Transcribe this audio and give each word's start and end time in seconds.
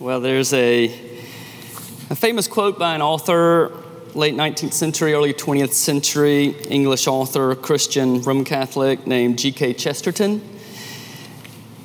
Well, 0.00 0.22
there's 0.22 0.54
a, 0.54 0.86
a 2.08 2.16
famous 2.16 2.48
quote 2.48 2.78
by 2.78 2.94
an 2.94 3.02
author, 3.02 3.70
late 4.14 4.34
19th 4.34 4.72
century, 4.72 5.12
early 5.12 5.34
20th 5.34 5.74
century, 5.74 6.56
English 6.70 7.06
author, 7.06 7.54
Christian, 7.54 8.22
Roman 8.22 8.46
Catholic, 8.46 9.06
named 9.06 9.38
G.K. 9.38 9.74
Chesterton. 9.74 10.40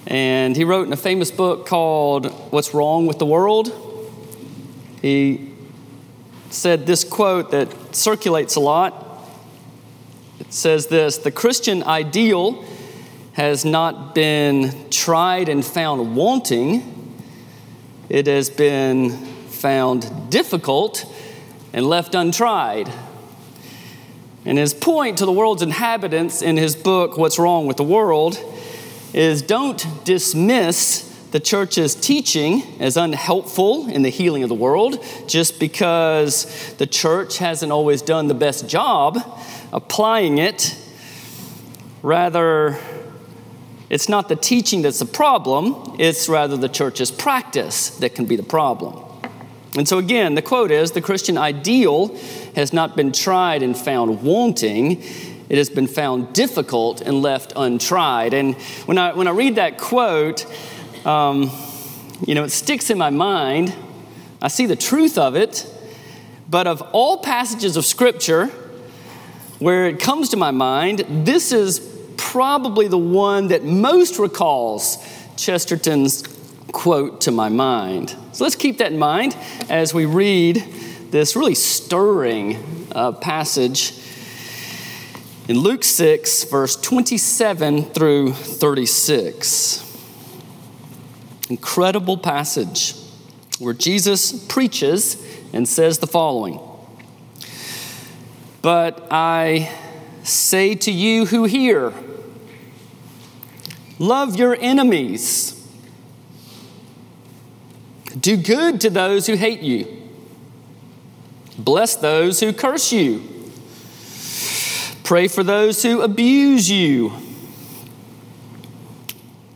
And 0.08 0.56
he 0.56 0.64
wrote 0.64 0.88
in 0.88 0.94
a 0.94 0.98
famous 0.98 1.30
book 1.30 1.68
called 1.68 2.28
What's 2.54 2.74
Wrong 2.74 3.06
with 3.06 3.20
the 3.20 3.26
World. 3.26 3.70
He 5.02 5.52
said 6.52 6.86
this 6.86 7.04
quote 7.04 7.52
that 7.52 7.94
circulates 7.94 8.56
a 8.56 8.62
lot. 8.62 9.28
It 10.40 10.54
says 10.54 10.88
this 10.88 11.18
The 11.18 11.32
Christian 11.32 11.84
ideal 11.84 12.64
has 13.34 13.66
not 13.66 14.16
been 14.16 14.90
tried 14.90 15.50
and 15.50 15.66
found 15.66 16.16
wanting 16.16 16.95
it 18.10 18.28
has 18.28 18.50
been 18.50 19.12
found 19.48 20.30
difficult 20.30 21.06
and 21.74 21.86
left 21.88 22.16
untried. 22.16 22.92
And 24.46 24.58
his 24.58 24.74
point 24.74 25.18
to 25.18 25.26
the 25.26 25.32
world's 25.32 25.64
inhabitants 25.64 26.42
in 26.42 26.58
his 26.58 26.76
book, 26.76 27.18
What's 27.18 27.40
Wrong 27.40 27.66
with 27.66 27.78
the 27.78 27.84
World, 27.84 28.40
is 29.14 29.42
don't 29.42 29.86
dismiss 30.06 31.12
the 31.32 31.40
church's 31.40 31.96
teaching 31.96 32.64
as 32.80 32.96
unhelpful 32.96 33.90
in 33.90 34.04
the 34.04 34.10
healing 34.10 34.44
of 34.44 34.50
the 34.50 34.56
world 34.56 35.04
just 35.28 35.60
because 35.60 36.74
the 36.78 36.88
church 36.88 37.40
hasn't 37.40 37.72
always 37.72 38.02
done 38.02 38.28
the 38.28 38.34
best 38.34 38.70
job 38.70 39.18
applying 39.74 40.38
it. 40.38 40.78
Rather, 42.02 42.80
it's 43.90 44.10
not 44.10 44.30
the 44.30 44.36
teaching 44.36 44.82
that's 44.82 45.00
the 45.00 45.06
problem, 45.06 45.96
it's 46.00 46.28
rather 46.28 46.58
the 46.58 46.70
church's 46.70 47.12
practice 47.12 47.92
that 47.98 48.16
can 48.16 48.26
be 48.26 48.36
the 48.36 48.44
problem. 48.44 49.02
And 49.78 49.88
so, 49.88 49.98
again, 49.98 50.36
the 50.36 50.42
quote 50.42 50.72
is 50.72 50.92
the 50.92 51.02
Christian 51.02 51.38
ideal 51.38 52.16
has 52.56 52.72
not 52.72 52.96
been 52.96 53.12
tried 53.12 53.62
and 53.62 53.78
found 53.78 54.24
wanting. 54.24 55.04
It 55.50 55.58
has 55.58 55.70
been 55.70 55.88
found 55.88 56.34
difficult 56.34 57.02
and 57.02 57.22
left 57.22 57.54
untried. 57.56 58.34
And 58.34 58.56
when 58.86 58.98
I, 58.98 59.14
when 59.14 59.28
I 59.28 59.32
read 59.32 59.56
that 59.56 59.78
quote, 59.78 60.46
um, 61.06 61.52
you 62.26 62.34
know, 62.34 62.46
it 62.46 62.52
sticks 62.52 62.90
in 62.90 62.98
my 62.98 63.10
mind. 63.10 63.76
I 64.42 64.48
see 64.48 64.66
the 64.66 64.78
truth 64.78 65.18
of 65.18 65.36
it. 65.36 65.70
But 66.50 66.68
of 66.68 66.82
all 66.94 67.18
passages 67.18 67.76
of 67.76 67.86
Scripture 67.86 68.48
where 69.60 69.88
it 69.88 70.00
comes 70.00 70.30
to 70.30 70.38
my 70.38 70.52
mind, 70.52 71.00
this 71.26 71.52
is 71.52 71.95
probably 72.18 72.88
the 72.88 72.98
one 72.98 73.48
that 73.50 73.64
most 73.64 74.20
recalls 74.20 74.98
Chesterton's 75.38 76.24
quote 76.72 77.22
to 77.22 77.32
my 77.32 77.50
mind. 77.50 78.16
So 78.32 78.44
let's 78.44 78.56
keep 78.56 78.80
that 78.80 78.92
in 78.92 79.00
mind 79.00 79.36
as 79.70 79.94
we 79.94 80.06
read 80.06 80.58
this 81.12 81.36
really 81.36 81.56
stirring 81.56 82.88
uh, 82.92 83.14
passage 83.14 83.94
in 85.48 85.60
Luke 85.60 85.84
6, 85.84 86.46
verse 86.46 86.76
27 86.76 87.84
through 87.84 88.34
36. 88.34 89.82
Incredible 91.50 92.18
passage 92.18 92.96
where 93.60 93.74
Jesus 93.74 94.46
preaches 94.48 95.24
and 95.54 95.68
says 95.68 96.00
the 96.00 96.08
following 96.08 96.60
But 98.62 99.08
I 99.12 99.72
say 100.24 100.76
to 100.76 100.92
you 100.92 101.28
who 101.28 101.46
hear, 101.46 101.94
Love 104.00 104.36
your 104.36 104.58
enemies. 104.60 105.52
Do 108.20 108.38
good 108.38 108.82
to 108.82 108.90
those 108.90 109.28
who 109.28 109.36
hate 109.36 109.62
you. 109.62 110.04
Bless 111.58 111.96
those 111.96 112.40
who 112.40 112.52
curse 112.54 112.92
you. 112.92 113.24
Pray 115.04 115.28
for 115.28 115.44
those 115.44 115.84
who 115.84 116.02
abuse 116.02 116.70
you. 116.70 117.14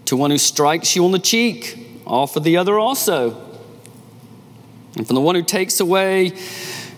To 0.06 0.16
one 0.16 0.32
who 0.32 0.38
strikes 0.38 0.96
you 0.96 1.04
on 1.06 1.12
the 1.12 1.20
cheek, 1.20 2.02
offer 2.06 2.40
the 2.40 2.58
other 2.58 2.80
also. 2.80 3.46
And 4.96 5.06
from 5.06 5.16
the 5.16 5.22
one 5.22 5.36
who 5.36 5.44
takes 5.44 5.80
away 5.80 6.34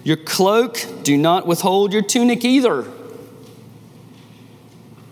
your 0.03 0.18
cloak, 0.18 0.85
do 1.03 1.18
not 1.18 1.46
withhold 1.46 1.94
your 1.94 2.01
tunic 2.01 2.44
either. 2.46 2.85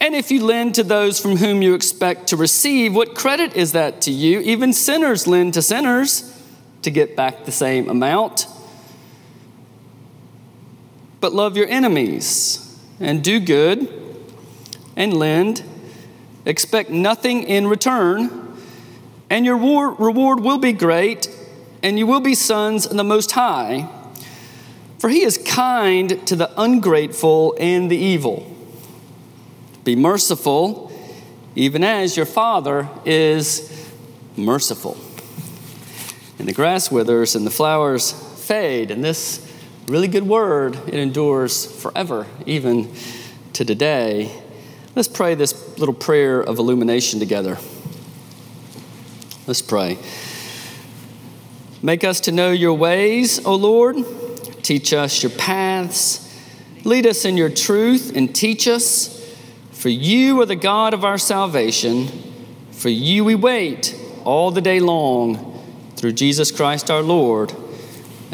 And 0.00 0.14
if 0.14 0.30
you 0.30 0.44
lend 0.44 0.74
to 0.76 0.82
those 0.82 1.20
from 1.20 1.36
whom 1.36 1.62
you 1.62 1.74
expect 1.74 2.28
to 2.28 2.36
receive, 2.36 2.94
what 2.94 3.14
credit 3.14 3.54
is 3.54 3.72
that 3.72 4.00
to 4.02 4.10
you? 4.10 4.40
Even 4.40 4.72
sinners 4.72 5.26
lend 5.26 5.54
to 5.54 5.62
sinners 5.62 6.34
to 6.82 6.90
get 6.90 7.16
back 7.16 7.44
the 7.44 7.52
same 7.52 7.88
amount. 7.88 8.46
But 11.20 11.32
love 11.32 11.56
your 11.56 11.66
enemies 11.68 12.78
and 13.00 13.24
do 13.24 13.40
good 13.40 13.92
and 14.96 15.12
lend. 15.12 15.64
Expect 16.44 16.90
nothing 16.90 17.42
in 17.42 17.66
return, 17.66 18.56
and 19.28 19.44
your 19.44 19.56
reward 19.56 20.40
will 20.40 20.58
be 20.58 20.72
great, 20.72 21.28
and 21.82 21.98
you 21.98 22.06
will 22.06 22.20
be 22.20 22.34
sons 22.34 22.86
of 22.86 22.96
the 22.96 23.04
Most 23.04 23.32
High. 23.32 23.88
For 24.98 25.10
he 25.10 25.22
is 25.22 25.38
kind 25.38 26.26
to 26.26 26.34
the 26.34 26.50
ungrateful 26.60 27.56
and 27.60 27.90
the 27.90 27.96
evil. 27.96 28.54
Be 29.88 29.96
merciful, 29.96 30.92
even 31.56 31.82
as 31.82 32.14
your 32.14 32.26
Father 32.26 32.90
is 33.06 33.90
merciful. 34.36 34.98
And 36.38 36.46
the 36.46 36.52
grass 36.52 36.90
withers 36.90 37.34
and 37.34 37.46
the 37.46 37.50
flowers 37.50 38.12
fade, 38.12 38.90
and 38.90 39.02
this 39.02 39.50
really 39.86 40.06
good 40.06 40.24
word, 40.24 40.76
it 40.88 40.92
endures 40.92 41.64
forever, 41.80 42.26
even 42.44 42.92
to 43.54 43.64
today. 43.64 44.30
Let's 44.94 45.08
pray 45.08 45.34
this 45.34 45.78
little 45.78 45.94
prayer 45.94 46.38
of 46.38 46.58
illumination 46.58 47.18
together. 47.18 47.56
Let's 49.46 49.62
pray. 49.62 49.96
Make 51.80 52.04
us 52.04 52.20
to 52.20 52.30
know 52.30 52.50
your 52.50 52.74
ways, 52.74 53.42
O 53.46 53.54
Lord. 53.54 53.96
Teach 54.62 54.92
us 54.92 55.22
your 55.22 55.32
paths. 55.32 56.30
Lead 56.84 57.06
us 57.06 57.24
in 57.24 57.38
your 57.38 57.48
truth 57.48 58.14
and 58.14 58.34
teach 58.34 58.68
us. 58.68 59.17
For 59.78 59.90
you 59.90 60.40
are 60.40 60.46
the 60.46 60.56
God 60.56 60.92
of 60.92 61.04
our 61.04 61.18
salvation. 61.18 62.08
For 62.72 62.88
you 62.88 63.24
we 63.24 63.36
wait 63.36 63.96
all 64.24 64.50
the 64.50 64.60
day 64.60 64.80
long 64.80 65.62
through 65.94 66.14
Jesus 66.14 66.50
Christ 66.50 66.90
our 66.90 67.00
Lord. 67.00 67.54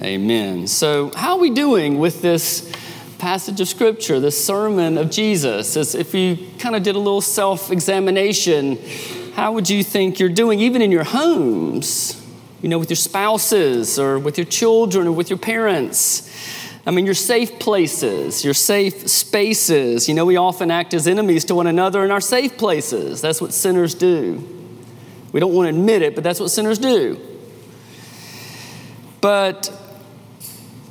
Amen. 0.00 0.66
So, 0.66 1.10
how 1.14 1.34
are 1.34 1.38
we 1.38 1.50
doing 1.50 1.98
with 1.98 2.22
this 2.22 2.72
passage 3.18 3.60
of 3.60 3.68
Scripture, 3.68 4.20
this 4.20 4.42
sermon 4.42 4.96
of 4.96 5.10
Jesus? 5.10 5.76
As 5.76 5.94
if 5.94 6.14
you 6.14 6.38
kind 6.58 6.74
of 6.76 6.82
did 6.82 6.94
a 6.94 6.98
little 6.98 7.20
self 7.20 7.70
examination, 7.70 8.78
how 9.34 9.52
would 9.52 9.68
you 9.68 9.84
think 9.84 10.18
you're 10.18 10.30
doing, 10.30 10.60
even 10.60 10.80
in 10.80 10.90
your 10.90 11.04
homes? 11.04 12.26
You 12.62 12.70
know, 12.70 12.78
with 12.78 12.88
your 12.88 12.96
spouses 12.96 13.98
or 13.98 14.18
with 14.18 14.38
your 14.38 14.46
children 14.46 15.08
or 15.08 15.12
with 15.12 15.28
your 15.28 15.38
parents? 15.38 16.30
I 16.86 16.90
mean, 16.90 17.06
your 17.06 17.14
safe 17.14 17.58
places, 17.58 18.44
your 18.44 18.54
safe 18.54 19.08
spaces. 19.08 20.08
You 20.08 20.14
know, 20.14 20.26
we 20.26 20.36
often 20.36 20.70
act 20.70 20.92
as 20.92 21.08
enemies 21.08 21.44
to 21.46 21.54
one 21.54 21.66
another 21.66 22.04
in 22.04 22.10
our 22.10 22.20
safe 22.20 22.58
places. 22.58 23.20
That's 23.22 23.40
what 23.40 23.54
sinners 23.54 23.94
do. 23.94 24.46
We 25.32 25.40
don't 25.40 25.54
want 25.54 25.66
to 25.66 25.70
admit 25.70 26.02
it, 26.02 26.14
but 26.14 26.22
that's 26.22 26.40
what 26.40 26.50
sinners 26.50 26.78
do. 26.78 27.18
But 29.20 29.72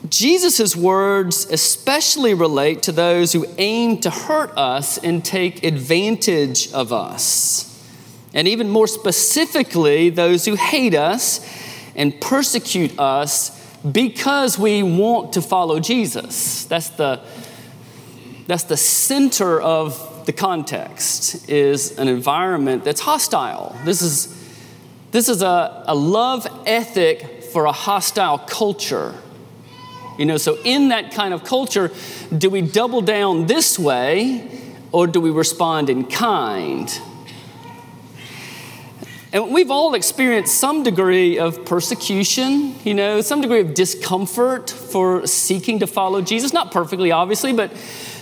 Jesus' 0.09 0.75
words 0.75 1.45
especially 1.45 2.33
relate 2.33 2.83
to 2.83 2.91
those 2.91 3.31
who 3.33 3.45
aim 3.57 3.99
to 4.01 4.09
hurt 4.09 4.51
us 4.57 4.97
and 4.97 5.23
take 5.23 5.63
advantage 5.63 6.71
of 6.73 6.91
us. 6.91 7.69
And 8.33 8.47
even 8.47 8.69
more 8.69 8.87
specifically, 8.87 10.09
those 10.09 10.45
who 10.45 10.55
hate 10.55 10.95
us 10.95 11.47
and 11.95 12.19
persecute 12.19 12.97
us 12.99 13.62
because 13.91 14.57
we 14.57 14.83
want 14.83 15.33
to 15.33 15.41
follow 15.41 15.79
Jesus. 15.79 16.65
That's 16.65 16.89
the, 16.89 17.19
that's 18.47 18.63
the 18.63 18.77
center 18.77 19.61
of 19.61 20.25
the 20.25 20.33
context 20.33 21.49
is 21.49 21.97
an 21.99 22.07
environment 22.07 22.83
that's 22.83 23.01
hostile. 23.01 23.75
This 23.83 24.01
is 24.01 24.41
This 25.11 25.29
is 25.29 25.43
a, 25.43 25.83
a 25.85 25.93
love 25.93 26.47
ethic 26.65 27.43
for 27.53 27.65
a 27.65 27.71
hostile 27.71 28.39
culture. 28.39 29.13
You 30.17 30.25
know, 30.25 30.37
so 30.37 30.57
in 30.63 30.89
that 30.89 31.11
kind 31.11 31.33
of 31.33 31.43
culture, 31.43 31.91
do 32.35 32.49
we 32.49 32.61
double 32.61 33.01
down 33.01 33.45
this 33.45 33.77
way 33.77 34.49
or 34.91 35.05
do 35.07 35.21
we 35.21 35.29
respond 35.29 35.89
in 35.89 36.05
kind? 36.05 36.89
And 39.33 39.51
we've 39.51 39.71
all 39.71 39.95
experienced 39.95 40.59
some 40.59 40.83
degree 40.83 41.39
of 41.39 41.65
persecution, 41.65 42.75
you 42.83 42.93
know, 42.93 43.19
some 43.21 43.41
degree 43.41 43.61
of 43.61 43.73
discomfort 43.73 44.69
for 44.69 45.25
seeking 45.25 45.79
to 45.79 45.87
follow 45.87 46.21
Jesus. 46.21 46.53
Not 46.53 46.71
perfectly, 46.71 47.11
obviously, 47.11 47.51
but 47.51 47.71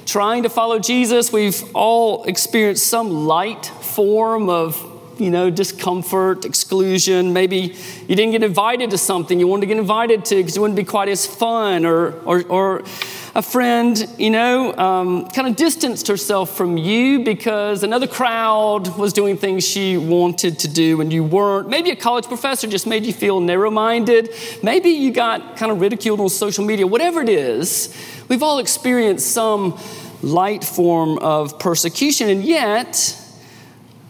trying 0.05 0.43
to 0.43 0.49
follow 0.49 0.79
Jesus. 0.79 1.33
We've 1.33 1.61
all 1.75 2.23
experienced 2.23 2.87
some 2.87 3.27
light 3.27 3.65
form 3.65 4.47
of 4.47 4.87
you 5.17 5.29
know, 5.29 5.49
discomfort, 5.49 6.45
exclusion. 6.45 7.33
Maybe 7.33 7.75
you 8.07 8.15
didn't 8.15 8.31
get 8.31 8.43
invited 8.43 8.91
to 8.91 8.97
something 8.97 9.37
you 9.37 9.47
wanted 9.47 9.61
to 9.61 9.67
get 9.67 9.77
invited 9.77 10.23
to 10.25 10.35
because 10.35 10.55
it 10.55 10.61
wouldn't 10.61 10.77
be 10.77 10.85
quite 10.85 11.09
as 11.09 11.27
fun, 11.27 11.85
or, 11.85 12.13
or, 12.21 12.43
or 12.43 12.83
a 13.33 13.41
friend, 13.41 14.05
you 14.17 14.29
know, 14.29 14.75
um, 14.75 15.27
kind 15.29 15.47
of 15.47 15.55
distanced 15.55 16.07
herself 16.07 16.55
from 16.55 16.77
you 16.77 17.23
because 17.23 17.83
another 17.83 18.07
crowd 18.07 18.97
was 18.97 19.13
doing 19.13 19.37
things 19.37 19.65
she 19.65 19.97
wanted 19.97 20.59
to 20.59 20.67
do 20.67 20.99
and 21.01 21.13
you 21.13 21.23
weren't. 21.23 21.69
Maybe 21.69 21.91
a 21.91 21.95
college 21.95 22.25
professor 22.25 22.67
just 22.67 22.85
made 22.85 23.05
you 23.05 23.13
feel 23.13 23.39
narrow 23.39 23.71
minded. 23.71 24.29
Maybe 24.61 24.89
you 24.89 25.11
got 25.11 25.55
kind 25.55 25.71
of 25.71 25.79
ridiculed 25.79 26.19
on 26.19 26.29
social 26.29 26.65
media. 26.65 26.85
Whatever 26.85 27.21
it 27.21 27.29
is, 27.29 27.95
we've 28.27 28.43
all 28.43 28.59
experienced 28.59 29.31
some 29.31 29.79
light 30.21 30.63
form 30.63 31.17
of 31.19 31.57
persecution, 31.57 32.29
and 32.29 32.43
yet, 32.43 33.17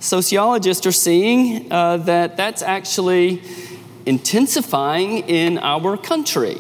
Sociologists 0.02 0.88
are 0.88 0.92
seeing 0.92 1.72
uh, 1.72 1.98
that 1.98 2.36
that's 2.36 2.64
actually 2.64 3.44
intensifying 4.08 5.20
in 5.30 5.60
our 5.60 5.96
country. 5.96 6.58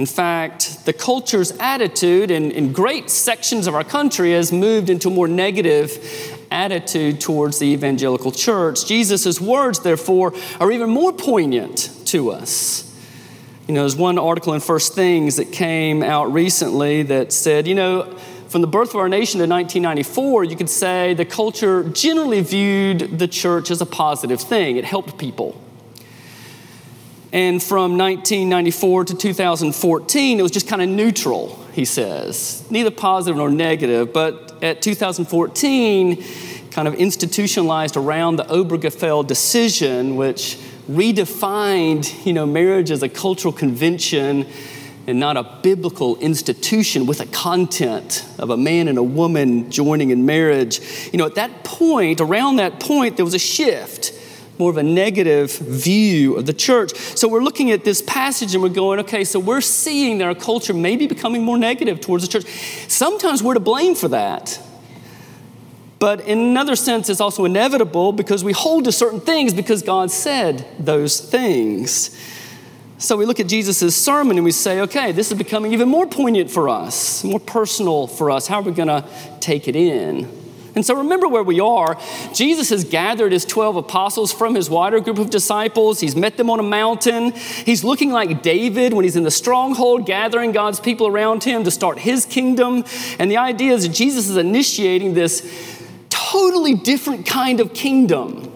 In 0.00 0.06
fact, 0.06 0.86
the 0.86 0.94
culture's 0.94 1.50
attitude 1.58 2.30
in, 2.30 2.52
in 2.52 2.72
great 2.72 3.10
sections 3.10 3.66
of 3.66 3.74
our 3.74 3.84
country 3.84 4.32
has 4.32 4.50
moved 4.50 4.88
into 4.88 5.08
a 5.08 5.10
more 5.10 5.28
negative 5.28 6.42
attitude 6.50 7.20
towards 7.20 7.58
the 7.58 7.66
evangelical 7.66 8.32
church. 8.32 8.86
Jesus' 8.86 9.38
words, 9.38 9.80
therefore, 9.80 10.32
are 10.58 10.72
even 10.72 10.88
more 10.88 11.12
poignant 11.12 11.90
to 12.06 12.30
us. 12.30 12.90
You 13.68 13.74
know, 13.74 13.82
there's 13.82 13.94
one 13.94 14.18
article 14.18 14.54
in 14.54 14.60
First 14.60 14.94
Things 14.94 15.36
that 15.36 15.52
came 15.52 16.02
out 16.02 16.32
recently 16.32 17.02
that 17.02 17.30
said, 17.30 17.68
you 17.68 17.74
know, 17.74 18.04
from 18.48 18.62
the 18.62 18.68
birth 18.68 18.94
of 18.94 18.96
our 18.96 19.08
nation 19.10 19.38
to 19.40 19.46
1994, 19.46 20.44
you 20.44 20.56
could 20.56 20.70
say 20.70 21.12
the 21.12 21.26
culture 21.26 21.84
generally 21.90 22.40
viewed 22.40 23.18
the 23.18 23.28
church 23.28 23.70
as 23.70 23.82
a 23.82 23.86
positive 23.86 24.40
thing. 24.40 24.78
It 24.78 24.86
helped 24.86 25.18
people. 25.18 25.60
And 27.32 27.62
from 27.62 27.96
1994 27.96 29.04
to 29.06 29.14
2014, 29.14 30.38
it 30.38 30.42
was 30.42 30.50
just 30.50 30.66
kind 30.66 30.82
of 30.82 30.88
neutral, 30.88 31.56
he 31.72 31.84
says. 31.84 32.64
Neither 32.70 32.90
positive 32.90 33.36
nor 33.36 33.50
negative, 33.50 34.12
but 34.12 34.62
at 34.62 34.82
2014, 34.82 36.24
kind 36.72 36.88
of 36.88 36.94
institutionalized 36.94 37.96
around 37.96 38.36
the 38.36 38.44
Obergefell 38.44 39.26
decision, 39.26 40.16
which 40.16 40.58
redefined, 40.90 42.26
you 42.26 42.32
know, 42.32 42.46
marriage 42.46 42.90
as 42.90 43.02
a 43.02 43.08
cultural 43.08 43.52
convention 43.52 44.46
and 45.06 45.18
not 45.18 45.36
a 45.36 45.58
biblical 45.62 46.16
institution 46.18 47.06
with 47.06 47.20
a 47.20 47.26
content 47.26 48.24
of 48.38 48.50
a 48.50 48.56
man 48.56 48.88
and 48.88 48.98
a 48.98 49.02
woman 49.02 49.70
joining 49.70 50.10
in 50.10 50.26
marriage. 50.26 50.80
You 51.12 51.18
know, 51.18 51.26
at 51.26 51.36
that 51.36 51.64
point, 51.64 52.20
around 52.20 52.56
that 52.56 52.80
point, 52.80 53.16
there 53.16 53.24
was 53.24 53.34
a 53.34 53.38
shift, 53.38 54.12
more 54.60 54.70
of 54.70 54.76
a 54.76 54.82
negative 54.82 55.50
view 55.58 56.36
of 56.36 56.46
the 56.46 56.52
church. 56.52 56.94
So 56.94 57.26
we're 57.26 57.42
looking 57.42 57.72
at 57.72 57.82
this 57.82 58.02
passage 58.02 58.54
and 58.54 58.62
we're 58.62 58.68
going, 58.68 59.00
okay, 59.00 59.24
so 59.24 59.40
we're 59.40 59.60
seeing 59.60 60.18
that 60.18 60.24
our 60.24 60.34
culture 60.34 60.74
may 60.74 60.96
be 60.96 61.06
becoming 61.06 61.42
more 61.42 61.58
negative 61.58 62.00
towards 62.00 62.24
the 62.24 62.30
church. 62.30 62.48
Sometimes 62.86 63.42
we're 63.42 63.54
to 63.54 63.60
blame 63.60 63.94
for 63.94 64.08
that. 64.08 64.60
But 65.98 66.20
in 66.20 66.38
another 66.38 66.76
sense, 66.76 67.08
it's 67.08 67.20
also 67.20 67.44
inevitable 67.44 68.12
because 68.12 68.44
we 68.44 68.52
hold 68.52 68.84
to 68.84 68.92
certain 68.92 69.20
things 69.20 69.52
because 69.52 69.82
God 69.82 70.10
said 70.10 70.66
those 70.78 71.20
things. 71.20 72.16
So 72.98 73.16
we 73.16 73.24
look 73.24 73.40
at 73.40 73.48
Jesus' 73.48 73.96
sermon 73.96 74.36
and 74.36 74.44
we 74.44 74.52
say, 74.52 74.80
okay, 74.80 75.12
this 75.12 75.32
is 75.32 75.38
becoming 75.38 75.72
even 75.72 75.88
more 75.88 76.06
poignant 76.06 76.50
for 76.50 76.68
us, 76.68 77.24
more 77.24 77.40
personal 77.40 78.06
for 78.06 78.30
us. 78.30 78.46
How 78.46 78.60
are 78.60 78.62
we 78.62 78.72
going 78.72 78.88
to 78.88 79.04
take 79.40 79.68
it 79.68 79.76
in? 79.76 80.39
And 80.74 80.86
so 80.86 80.94
remember 80.94 81.28
where 81.28 81.42
we 81.42 81.60
are. 81.60 81.98
Jesus 82.32 82.70
has 82.70 82.84
gathered 82.84 83.32
his 83.32 83.44
12 83.44 83.76
apostles 83.76 84.32
from 84.32 84.54
his 84.54 84.70
wider 84.70 85.00
group 85.00 85.18
of 85.18 85.30
disciples. 85.30 86.00
He's 86.00 86.14
met 86.14 86.36
them 86.36 86.48
on 86.50 86.60
a 86.60 86.64
mountain. 86.64 87.32
He's 87.32 87.82
looking 87.82 88.12
like 88.12 88.42
David 88.42 88.92
when 88.92 89.04
he's 89.04 89.16
in 89.16 89.24
the 89.24 89.30
stronghold, 89.30 90.06
gathering 90.06 90.52
God's 90.52 90.78
people 90.80 91.06
around 91.06 91.44
him 91.44 91.64
to 91.64 91.70
start 91.70 91.98
his 91.98 92.24
kingdom. 92.24 92.84
And 93.18 93.30
the 93.30 93.38
idea 93.38 93.72
is 93.72 93.86
that 93.86 93.94
Jesus 93.94 94.28
is 94.28 94.36
initiating 94.36 95.14
this 95.14 95.42
totally 96.08 96.74
different 96.74 97.26
kind 97.26 97.60
of 97.60 97.74
kingdom. 97.74 98.46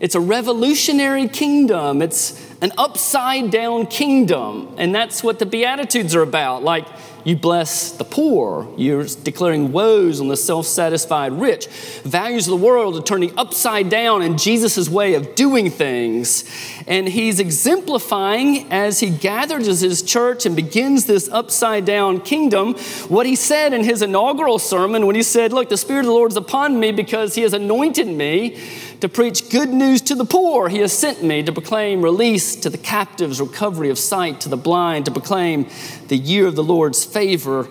It's 0.00 0.14
a 0.14 0.20
revolutionary 0.20 1.28
kingdom. 1.28 2.02
It's 2.02 2.42
an 2.60 2.72
upside 2.76 3.50
down 3.50 3.86
kingdom. 3.86 4.74
And 4.76 4.94
that's 4.94 5.22
what 5.22 5.38
the 5.38 5.46
Beatitudes 5.46 6.14
are 6.14 6.22
about. 6.22 6.62
Like, 6.62 6.86
you 7.26 7.34
bless 7.34 7.90
the 7.90 8.04
poor. 8.04 8.72
You're 8.76 9.04
declaring 9.04 9.72
woes 9.72 10.20
on 10.20 10.28
the 10.28 10.36
self 10.36 10.64
satisfied 10.64 11.32
rich. 11.32 11.66
Values 12.04 12.46
of 12.46 12.52
the 12.52 12.64
world 12.64 12.96
are 12.96 13.02
turning 13.02 13.36
upside 13.36 13.90
down 13.90 14.22
in 14.22 14.38
Jesus' 14.38 14.88
way 14.88 15.14
of 15.14 15.34
doing 15.34 15.68
things. 15.68 16.44
And 16.86 17.08
he's 17.08 17.40
exemplifying 17.40 18.72
as 18.72 19.00
he 19.00 19.10
gathers 19.10 19.80
his 19.80 20.02
church 20.02 20.46
and 20.46 20.54
begins 20.54 21.06
this 21.06 21.28
upside 21.28 21.84
down 21.84 22.20
kingdom 22.20 22.74
what 23.08 23.26
he 23.26 23.34
said 23.34 23.72
in 23.72 23.82
his 23.82 24.02
inaugural 24.02 24.60
sermon 24.60 25.04
when 25.04 25.16
he 25.16 25.24
said, 25.24 25.52
Look, 25.52 25.68
the 25.68 25.76
Spirit 25.76 26.00
of 26.00 26.06
the 26.06 26.12
Lord 26.12 26.30
is 26.30 26.36
upon 26.36 26.78
me 26.78 26.92
because 26.92 27.34
he 27.34 27.42
has 27.42 27.54
anointed 27.54 28.06
me 28.06 28.56
to 29.00 29.08
preach 29.08 29.50
good 29.50 29.68
news 29.68 30.00
to 30.02 30.14
the 30.14 30.24
poor. 30.24 30.68
He 30.68 30.78
has 30.78 30.92
sent 30.92 31.22
me 31.22 31.42
to 31.42 31.52
proclaim 31.52 32.02
release 32.02 32.56
to 32.56 32.70
the 32.70 32.78
captives, 32.78 33.40
recovery 33.40 33.90
of 33.90 33.98
sight 33.98 34.40
to 34.42 34.48
the 34.48 34.56
blind, 34.56 35.04
to 35.04 35.10
proclaim 35.10 35.68
the 36.08 36.16
year 36.16 36.46
of 36.46 36.56
the 36.56 36.64
Lord's 36.64 37.04
favor. 37.04 37.68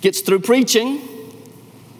Gets 0.00 0.20
through 0.22 0.40
preaching, 0.40 1.00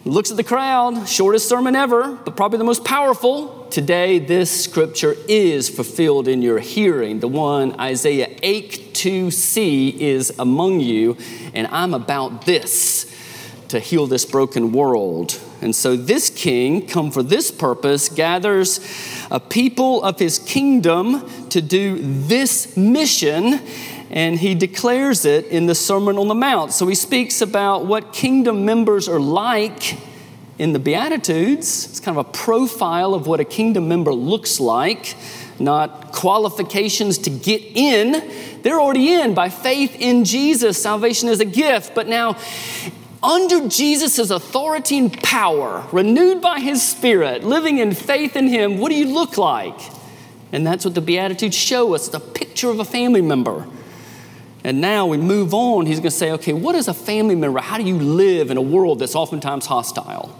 looks 0.05 0.31
at 0.31 0.37
the 0.37 0.43
crowd, 0.43 1.07
shortest 1.07 1.47
sermon 1.47 1.75
ever, 1.75 2.13
but 2.13 2.35
probably 2.35 2.57
the 2.57 2.63
most 2.63 2.83
powerful. 2.83 3.67
Today, 3.69 4.19
this 4.19 4.65
scripture 4.65 5.15
is 5.29 5.69
fulfilled 5.69 6.27
in 6.27 6.41
your 6.41 6.59
hearing. 6.59 7.19
The 7.19 7.27
one 7.27 7.79
Isaiah 7.79 8.37
ached 8.41 8.95
to 8.95 9.31
see 9.31 9.89
is 10.01 10.33
among 10.39 10.81
you, 10.81 11.15
and 11.53 11.67
I'm 11.67 11.93
about 11.93 12.45
this 12.45 13.05
to 13.69 13.79
heal 13.79 14.07
this 14.07 14.25
broken 14.25 14.73
world. 14.73 15.39
And 15.61 15.75
so 15.75 15.95
this 15.95 16.29
king, 16.29 16.87
come 16.87 17.11
for 17.11 17.21
this 17.21 17.51
purpose, 17.51 18.09
gathers 18.09 18.79
a 19.29 19.39
people 19.39 20.03
of 20.03 20.17
his 20.17 20.39
kingdom 20.39 21.29
to 21.49 21.61
do 21.61 21.99
this 22.01 22.75
mission, 22.75 23.61
and 24.09 24.39
he 24.39 24.55
declares 24.55 25.23
it 25.23 25.45
in 25.45 25.67
the 25.67 25.75
Sermon 25.75 26.17
on 26.17 26.27
the 26.27 26.35
Mount. 26.35 26.73
So 26.73 26.87
he 26.87 26.95
speaks 26.95 27.41
about 27.41 27.85
what 27.85 28.11
kingdom 28.11 28.65
members 28.65 29.07
are 29.07 29.19
like 29.19 29.97
in 30.57 30.73
the 30.73 30.79
Beatitudes. 30.79 31.85
It's 31.85 31.99
kind 31.99 32.17
of 32.17 32.27
a 32.27 32.31
profile 32.31 33.13
of 33.13 33.27
what 33.27 33.39
a 33.39 33.45
kingdom 33.45 33.87
member 33.87 34.13
looks 34.13 34.59
like, 34.59 35.15
not 35.59 36.11
qualifications 36.11 37.19
to 37.19 37.29
get 37.29 37.61
in. 37.61 38.31
They're 38.63 38.81
already 38.81 39.13
in 39.13 39.33
by 39.33 39.49
faith 39.49 39.95
in 39.99 40.25
Jesus. 40.25 40.81
Salvation 40.81 41.29
is 41.29 41.39
a 41.39 41.45
gift, 41.45 41.95
but 41.95 42.07
now 42.07 42.37
under 43.23 43.67
Jesus' 43.67 44.31
authority 44.31 44.97
and 44.97 45.21
power, 45.21 45.85
renewed 45.91 46.41
by 46.41 46.59
his 46.59 46.81
spirit, 46.81 47.43
living 47.43 47.77
in 47.77 47.93
faith 47.93 48.35
in 48.35 48.47
him, 48.47 48.77
what 48.79 48.89
do 48.89 48.95
you 48.95 49.13
look 49.13 49.37
like? 49.37 49.79
And 50.51 50.65
that's 50.65 50.83
what 50.83 50.95
the 50.95 51.01
Beatitudes 51.01 51.55
show 51.55 51.93
us 51.93 52.07
the 52.07 52.19
picture 52.19 52.69
of 52.69 52.79
a 52.79 52.85
family 52.85 53.21
member. 53.21 53.67
And 54.63 54.81
now 54.81 55.07
we 55.07 55.17
move 55.17 55.53
on. 55.53 55.85
He's 55.85 55.99
going 55.99 56.11
to 56.11 56.15
say, 56.15 56.31
okay, 56.33 56.53
what 56.53 56.75
is 56.75 56.87
a 56.87 56.93
family 56.93 57.35
member? 57.35 57.59
How 57.59 57.77
do 57.77 57.83
you 57.83 57.97
live 57.97 58.51
in 58.51 58.57
a 58.57 58.61
world 58.61 58.99
that's 58.99 59.15
oftentimes 59.15 59.65
hostile? 59.65 60.37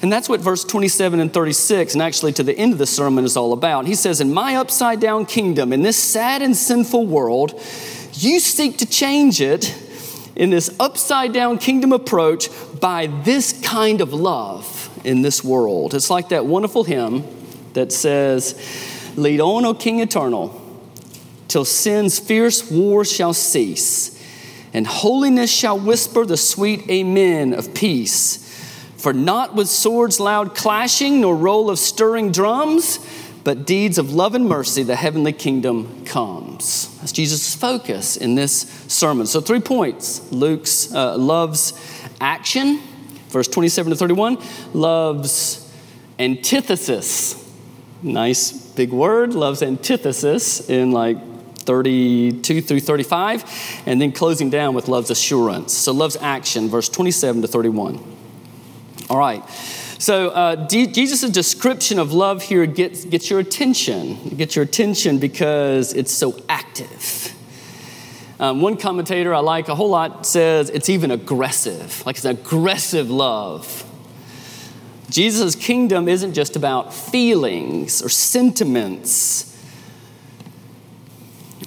And 0.00 0.12
that's 0.12 0.28
what 0.28 0.40
verse 0.40 0.64
27 0.64 1.18
and 1.18 1.32
36, 1.32 1.94
and 1.94 2.02
actually 2.02 2.32
to 2.34 2.44
the 2.44 2.56
end 2.56 2.72
of 2.72 2.78
the 2.78 2.86
sermon, 2.86 3.24
is 3.24 3.36
all 3.36 3.52
about. 3.52 3.86
He 3.86 3.96
says, 3.96 4.20
In 4.20 4.32
my 4.32 4.54
upside 4.54 5.00
down 5.00 5.26
kingdom, 5.26 5.72
in 5.72 5.82
this 5.82 5.96
sad 5.96 6.40
and 6.40 6.56
sinful 6.56 7.06
world, 7.06 7.54
you 8.12 8.38
seek 8.38 8.78
to 8.78 8.86
change 8.86 9.40
it 9.40 9.74
in 10.38 10.50
this 10.50 10.74
upside 10.78 11.32
down 11.32 11.58
kingdom 11.58 11.92
approach 11.92 12.48
by 12.80 13.08
this 13.24 13.60
kind 13.60 14.00
of 14.00 14.12
love 14.12 14.88
in 15.04 15.20
this 15.22 15.42
world. 15.42 15.94
It's 15.94 16.10
like 16.10 16.30
that 16.30 16.46
wonderful 16.46 16.84
hymn 16.84 17.24
that 17.74 17.92
says, 17.92 18.54
Lead 19.16 19.40
on, 19.40 19.64
O 19.64 19.74
King 19.74 19.98
eternal, 19.98 20.58
till 21.48 21.64
sin's 21.64 22.20
fierce 22.20 22.70
war 22.70 23.04
shall 23.04 23.34
cease, 23.34 24.14
and 24.72 24.86
holiness 24.86 25.50
shall 25.50 25.78
whisper 25.78 26.24
the 26.24 26.36
sweet 26.36 26.88
amen 26.88 27.52
of 27.52 27.74
peace. 27.74 28.44
For 28.96 29.12
not 29.12 29.54
with 29.54 29.68
swords 29.68 30.20
loud 30.20 30.54
clashing, 30.54 31.20
nor 31.20 31.36
roll 31.36 31.68
of 31.68 31.78
stirring 31.78 32.30
drums, 32.30 32.98
but 33.48 33.64
deeds 33.64 33.96
of 33.96 34.12
love 34.12 34.34
and 34.34 34.46
mercy, 34.46 34.82
the 34.82 34.94
heavenly 34.94 35.32
kingdom 35.32 36.04
comes. 36.04 36.94
That's 36.98 37.12
Jesus' 37.12 37.54
focus 37.54 38.18
in 38.18 38.34
this 38.34 38.60
sermon. 38.88 39.24
So, 39.24 39.40
three 39.40 39.60
points 39.60 40.30
Luke's 40.30 40.92
uh, 40.92 41.16
loves 41.16 41.72
action, 42.20 42.78
verse 43.30 43.48
27 43.48 43.88
to 43.88 43.96
31, 43.96 44.36
loves 44.74 45.66
antithesis. 46.18 47.42
Nice 48.02 48.52
big 48.52 48.92
word, 48.92 49.32
loves 49.32 49.62
antithesis 49.62 50.68
in 50.68 50.92
like 50.92 51.16
32 51.60 52.60
through 52.60 52.80
35, 52.80 53.82
and 53.86 53.98
then 53.98 54.12
closing 54.12 54.50
down 54.50 54.74
with 54.74 54.88
love's 54.88 55.08
assurance. 55.08 55.72
So, 55.72 55.92
love's 55.92 56.16
action, 56.16 56.68
verse 56.68 56.90
27 56.90 57.40
to 57.40 57.48
31. 57.48 57.98
All 59.08 59.18
right. 59.18 59.42
So, 59.98 60.28
uh, 60.28 60.68
Jesus' 60.68 61.28
description 61.28 61.98
of 61.98 62.12
love 62.12 62.42
here 62.42 62.66
gets, 62.66 63.04
gets 63.04 63.28
your 63.28 63.40
attention. 63.40 64.28
Gets 64.36 64.54
your 64.54 64.64
attention 64.64 65.18
because 65.18 65.92
it's 65.92 66.12
so 66.12 66.40
active. 66.48 67.34
Um, 68.38 68.60
one 68.60 68.76
commentator 68.76 69.34
I 69.34 69.40
like 69.40 69.68
a 69.68 69.74
whole 69.74 69.90
lot 69.90 70.24
says 70.24 70.70
it's 70.70 70.88
even 70.88 71.10
aggressive, 71.10 72.06
like 72.06 72.14
it's 72.14 72.24
an 72.24 72.36
aggressive 72.36 73.10
love. 73.10 73.84
Jesus' 75.10 75.56
kingdom 75.56 76.06
isn't 76.06 76.34
just 76.34 76.54
about 76.54 76.94
feelings 76.94 78.00
or 78.00 78.08
sentiments 78.08 79.60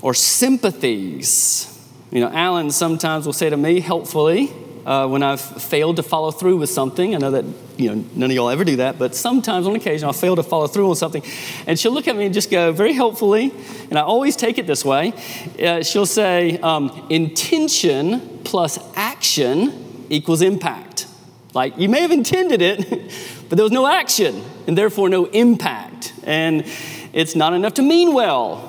or 0.01 0.13
sympathies. 0.13 1.67
You 2.11 2.21
know, 2.21 2.31
Alan 2.31 2.71
sometimes 2.71 3.25
will 3.25 3.33
say 3.33 3.50
to 3.50 3.57
me 3.57 3.81
helpfully 3.81 4.53
uh, 4.85 5.07
when 5.07 5.23
I've 5.23 5.41
failed 5.41 5.97
to 5.97 6.03
follow 6.03 6.31
through 6.31 6.57
with 6.57 6.69
something. 6.69 7.15
I 7.15 7.17
know 7.17 7.31
that 7.31 7.45
you 7.77 7.89
know 7.89 8.05
none 8.15 8.29
of 8.29 8.35
y'all 8.35 8.50
ever 8.50 8.63
do 8.63 8.77
that, 8.77 8.97
but 8.97 9.15
sometimes 9.15 9.67
on 9.67 9.75
occasion 9.75 10.07
I'll 10.07 10.13
fail 10.13 10.35
to 10.35 10.43
follow 10.43 10.67
through 10.67 10.89
on 10.89 10.95
something, 10.95 11.23
and 11.67 11.79
she'll 11.79 11.91
look 11.91 12.07
at 12.07 12.15
me 12.15 12.25
and 12.25 12.33
just 12.33 12.50
go 12.50 12.71
very 12.71 12.93
helpfully, 12.93 13.53
and 13.89 13.97
I 13.97 14.01
always 14.01 14.35
take 14.35 14.57
it 14.57 14.67
this 14.67 14.83
way. 14.83 15.13
Uh, 15.61 15.83
she'll 15.83 16.05
say, 16.05 16.57
um, 16.59 17.07
"Intention 17.09 18.39
plus 18.43 18.79
action 18.95 20.05
equals 20.09 20.41
impact." 20.41 21.07
Like 21.53 21.77
you 21.77 21.89
may 21.89 22.01
have 22.01 22.11
intended 22.11 22.61
it, 22.61 22.79
but 23.50 23.57
there 23.57 23.63
was 23.63 23.71
no 23.71 23.88
action, 23.88 24.43
and 24.67 24.77
therefore 24.77 25.09
no 25.09 25.25
impact, 25.25 26.13
and 26.23 26.65
it's 27.13 27.35
not 27.35 27.53
enough 27.53 27.75
to 27.75 27.81
mean 27.81 28.13
well. 28.13 28.67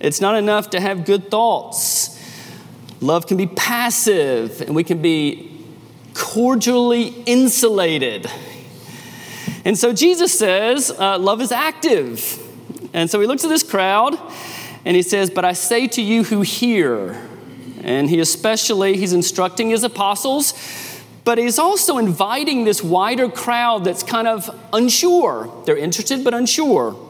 It's 0.00 0.20
not 0.20 0.34
enough 0.36 0.70
to 0.70 0.80
have 0.80 1.04
good 1.04 1.30
thoughts. 1.30 2.19
Love 3.00 3.26
can 3.26 3.38
be 3.38 3.46
passive, 3.46 4.60
and 4.60 4.74
we 4.74 4.84
can 4.84 5.00
be 5.00 5.50
cordially 6.14 7.08
insulated. 7.24 8.26
And 9.64 9.78
so 9.78 9.92
Jesus 9.92 10.38
says, 10.38 10.90
uh, 10.90 11.18
love 11.18 11.40
is 11.40 11.52
active. 11.52 12.38
And 12.92 13.10
so 13.10 13.20
he 13.20 13.26
looks 13.26 13.44
at 13.44 13.48
this 13.48 13.62
crowd 13.62 14.18
and 14.84 14.96
he 14.96 15.02
says, 15.02 15.30
But 15.30 15.44
I 15.44 15.52
say 15.52 15.86
to 15.88 16.02
you 16.02 16.24
who 16.24 16.42
hear, 16.42 17.20
and 17.82 18.10
he 18.10 18.20
especially, 18.20 18.96
he's 18.96 19.12
instructing 19.12 19.70
his 19.70 19.84
apostles, 19.84 20.54
but 21.24 21.38
he's 21.38 21.58
also 21.58 21.98
inviting 21.98 22.64
this 22.64 22.82
wider 22.82 23.28
crowd 23.28 23.84
that's 23.84 24.02
kind 24.02 24.26
of 24.26 24.50
unsure. 24.72 25.62
They're 25.66 25.76
interested 25.76 26.24
but 26.24 26.34
unsure 26.34 27.09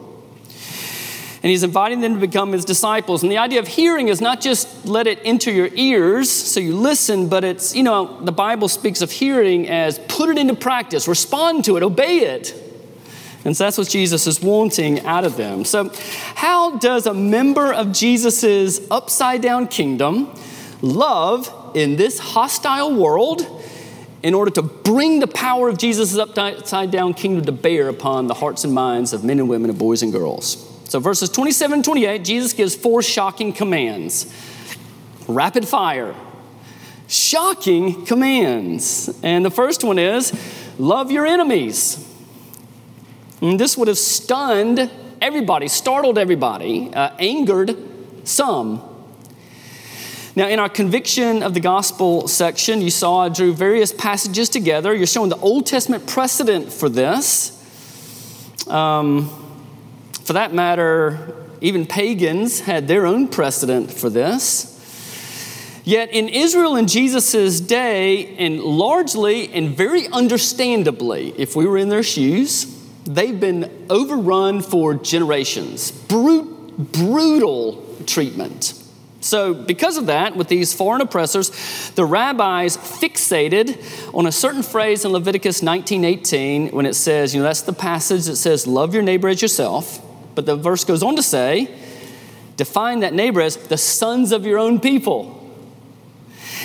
and 1.42 1.48
he's 1.48 1.62
inviting 1.62 2.00
them 2.00 2.14
to 2.14 2.20
become 2.20 2.52
his 2.52 2.66
disciples. 2.66 3.22
And 3.22 3.32
the 3.32 3.38
idea 3.38 3.60
of 3.60 3.68
hearing 3.68 4.08
is 4.08 4.20
not 4.20 4.42
just 4.42 4.84
let 4.84 5.06
it 5.06 5.18
enter 5.24 5.50
your 5.50 5.70
ears 5.72 6.30
so 6.30 6.60
you 6.60 6.76
listen, 6.76 7.28
but 7.28 7.44
it's, 7.44 7.74
you 7.74 7.82
know, 7.82 8.20
the 8.22 8.32
Bible 8.32 8.68
speaks 8.68 9.00
of 9.00 9.10
hearing 9.10 9.66
as 9.66 9.98
put 10.00 10.28
it 10.28 10.36
into 10.36 10.54
practice, 10.54 11.08
respond 11.08 11.64
to 11.64 11.78
it, 11.78 11.82
obey 11.82 12.18
it. 12.18 12.54
And 13.46 13.56
so 13.56 13.64
that's 13.64 13.78
what 13.78 13.88
Jesus 13.88 14.26
is 14.26 14.42
wanting 14.42 15.00
out 15.06 15.24
of 15.24 15.38
them. 15.38 15.64
So, 15.64 15.90
how 16.34 16.76
does 16.76 17.06
a 17.06 17.14
member 17.14 17.72
of 17.72 17.90
Jesus' 17.90 18.80
upside 18.90 19.40
down 19.40 19.66
kingdom 19.66 20.30
love 20.82 21.72
in 21.74 21.96
this 21.96 22.18
hostile 22.18 22.94
world 22.94 23.46
in 24.22 24.34
order 24.34 24.50
to 24.50 24.60
bring 24.60 25.20
the 25.20 25.26
power 25.26 25.70
of 25.70 25.78
Jesus' 25.78 26.14
upside 26.18 26.90
down 26.90 27.14
kingdom 27.14 27.46
to 27.46 27.52
bear 27.52 27.88
upon 27.88 28.26
the 28.26 28.34
hearts 28.34 28.64
and 28.64 28.74
minds 28.74 29.14
of 29.14 29.24
men 29.24 29.38
and 29.38 29.48
women 29.48 29.70
and 29.70 29.78
boys 29.78 30.02
and 30.02 30.12
girls? 30.12 30.69
So, 30.90 30.98
verses 30.98 31.30
27 31.30 31.72
and 31.72 31.84
28, 31.84 32.24
Jesus 32.24 32.52
gives 32.52 32.74
four 32.74 33.00
shocking 33.00 33.52
commands 33.52 34.26
rapid 35.28 35.68
fire. 35.68 36.16
Shocking 37.06 38.04
commands. 38.06 39.08
And 39.22 39.44
the 39.44 39.52
first 39.52 39.84
one 39.84 40.00
is 40.00 40.32
love 40.80 41.12
your 41.12 41.26
enemies. 41.26 42.04
And 43.40 43.60
this 43.60 43.78
would 43.78 43.86
have 43.86 43.98
stunned 43.98 44.90
everybody, 45.20 45.68
startled 45.68 46.18
everybody, 46.18 46.92
uh, 46.92 47.14
angered 47.20 47.76
some. 48.26 48.82
Now, 50.34 50.48
in 50.48 50.58
our 50.58 50.68
conviction 50.68 51.44
of 51.44 51.54
the 51.54 51.60
gospel 51.60 52.26
section, 52.26 52.80
you 52.80 52.90
saw 52.90 53.26
I 53.26 53.28
drew 53.28 53.52
various 53.52 53.92
passages 53.92 54.48
together. 54.48 54.92
You're 54.92 55.06
showing 55.06 55.30
the 55.30 55.36
Old 55.36 55.66
Testament 55.66 56.08
precedent 56.08 56.72
for 56.72 56.88
this. 56.88 57.56
Um, 58.66 59.39
for 60.24 60.32
that 60.32 60.52
matter, 60.54 61.34
even 61.60 61.86
pagans 61.86 62.60
had 62.60 62.88
their 62.88 63.06
own 63.06 63.28
precedent 63.28 63.92
for 63.92 64.10
this. 64.10 64.70
Yet 65.84 66.10
in 66.12 66.28
Israel 66.28 66.76
in 66.76 66.86
Jesus' 66.86 67.60
day, 67.60 68.36
and 68.36 68.60
largely 68.60 69.52
and 69.52 69.76
very 69.76 70.06
understandably, 70.08 71.34
if 71.36 71.56
we 71.56 71.66
were 71.66 71.78
in 71.78 71.88
their 71.88 72.02
shoes, 72.02 72.66
they've 73.04 73.38
been 73.38 73.86
overrun 73.88 74.62
for 74.62 74.94
generations. 74.94 75.90
Brut- 75.90 76.46
brutal 76.92 77.84
treatment. 78.06 78.74
So, 79.22 79.52
because 79.52 79.98
of 79.98 80.06
that, 80.06 80.34
with 80.34 80.48
these 80.48 80.72
foreign 80.72 81.02
oppressors, 81.02 81.50
the 81.90 82.06
rabbis 82.06 82.78
fixated 82.78 84.14
on 84.14 84.26
a 84.26 84.32
certain 84.32 84.62
phrase 84.62 85.04
in 85.04 85.12
Leviticus 85.12 85.60
19:18 85.60 86.70
when 86.72 86.86
it 86.86 86.94
says, 86.94 87.34
you 87.34 87.40
know, 87.40 87.46
that's 87.46 87.60
the 87.62 87.74
passage 87.74 88.24
that 88.24 88.36
says, 88.36 88.66
"Love 88.66 88.94
your 88.94 89.02
neighbor 89.02 89.28
as 89.28 89.42
yourself." 89.42 90.00
But 90.40 90.46
the 90.46 90.56
verse 90.56 90.84
goes 90.84 91.02
on 91.02 91.16
to 91.16 91.22
say, 91.22 91.68
define 92.56 93.00
that 93.00 93.12
neighbor 93.12 93.42
as 93.42 93.58
the 93.58 93.76
sons 93.76 94.32
of 94.32 94.46
your 94.46 94.58
own 94.58 94.80
people. 94.80 95.36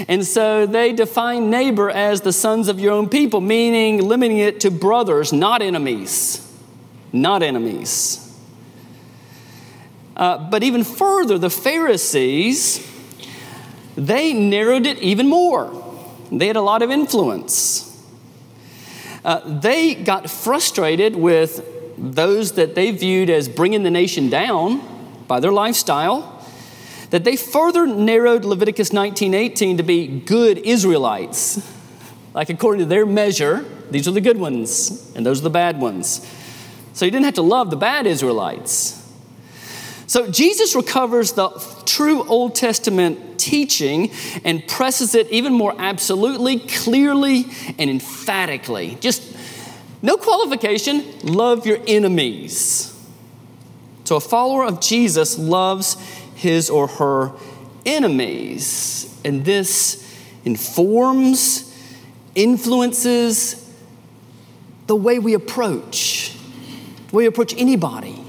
And 0.07 0.25
so 0.25 0.65
they 0.65 0.93
define 0.93 1.49
neighbor 1.49 1.89
as 1.89 2.21
the 2.21 2.31
sons 2.31 2.69
of 2.69 2.79
your 2.79 2.93
own 2.93 3.09
people, 3.09 3.41
meaning 3.41 4.01
limiting 4.01 4.37
it 4.37 4.61
to 4.61 4.71
brothers, 4.71 5.33
not 5.33 5.61
enemies. 5.61 6.41
Not 7.11 7.43
enemies. 7.43 8.33
Uh, 10.15 10.37
but 10.49 10.63
even 10.63 10.85
further, 10.85 11.37
the 11.37 11.49
Pharisees, 11.49 12.79
they 13.97 14.31
narrowed 14.31 14.85
it 14.85 14.99
even 14.99 15.27
more. 15.27 15.99
They 16.31 16.47
had 16.47 16.55
a 16.55 16.61
lot 16.61 16.81
of 16.81 16.91
influence. 16.91 17.91
Uh, 19.25 19.41
they 19.59 19.95
got 19.95 20.29
frustrated 20.29 21.17
with 21.17 21.73
those 21.97 22.53
that 22.53 22.75
they 22.75 22.91
viewed 22.91 23.29
as 23.29 23.47
bringing 23.47 23.83
the 23.83 23.91
nation 23.91 24.29
down 24.29 24.81
by 25.27 25.39
their 25.39 25.51
lifestyle, 25.51 26.43
that 27.09 27.23
they 27.23 27.35
further 27.35 27.87
narrowed 27.87 28.45
Leviticus 28.45 28.89
19:18 28.91 29.77
to 29.77 29.83
be 29.83 30.07
good 30.07 30.57
Israelites. 30.59 31.61
Like 32.33 32.49
according 32.49 32.79
to 32.79 32.85
their 32.85 33.05
measure, 33.05 33.65
these 33.91 34.07
are 34.07 34.11
the 34.11 34.21
good 34.21 34.37
ones 34.37 35.11
and 35.15 35.25
those 35.25 35.39
are 35.39 35.43
the 35.43 35.49
bad 35.49 35.79
ones. 35.79 36.25
So 36.93 37.05
you 37.05 37.11
didn't 37.11 37.25
have 37.25 37.35
to 37.35 37.41
love 37.41 37.69
the 37.69 37.77
bad 37.77 38.07
Israelites. 38.07 39.01
So 40.07 40.29
Jesus 40.29 40.75
recovers 40.75 41.33
the 41.33 41.49
true 41.85 42.27
Old 42.27 42.55
Testament 42.55 43.39
teaching 43.39 44.11
and 44.43 44.65
presses 44.67 45.15
it 45.15 45.29
even 45.29 45.53
more 45.53 45.75
absolutely, 45.77 46.59
clearly, 46.59 47.45
and 47.77 47.89
emphatically. 47.89 48.97
Just 49.01 49.34
no 50.01 50.17
qualification, 50.17 51.03
love 51.23 51.65
your 51.65 51.79
enemies. 51.87 52.91
So 54.03 54.17
a 54.17 54.21
follower 54.21 54.65
of 54.65 54.81
Jesus 54.81 55.37
loves 55.37 55.95
his 56.35 56.69
or 56.69 56.87
her 56.87 57.31
enemies. 57.85 59.19
And 59.25 59.43
this 59.43 60.01
informs, 60.45 61.75
influences 62.35 63.61
the 64.87 64.95
way 64.95 65.17
we 65.17 65.33
approach, 65.33 66.35
the 67.09 67.15
way 67.15 67.23
we 67.23 67.27
approach 67.27 67.55
anybody. 67.57 68.21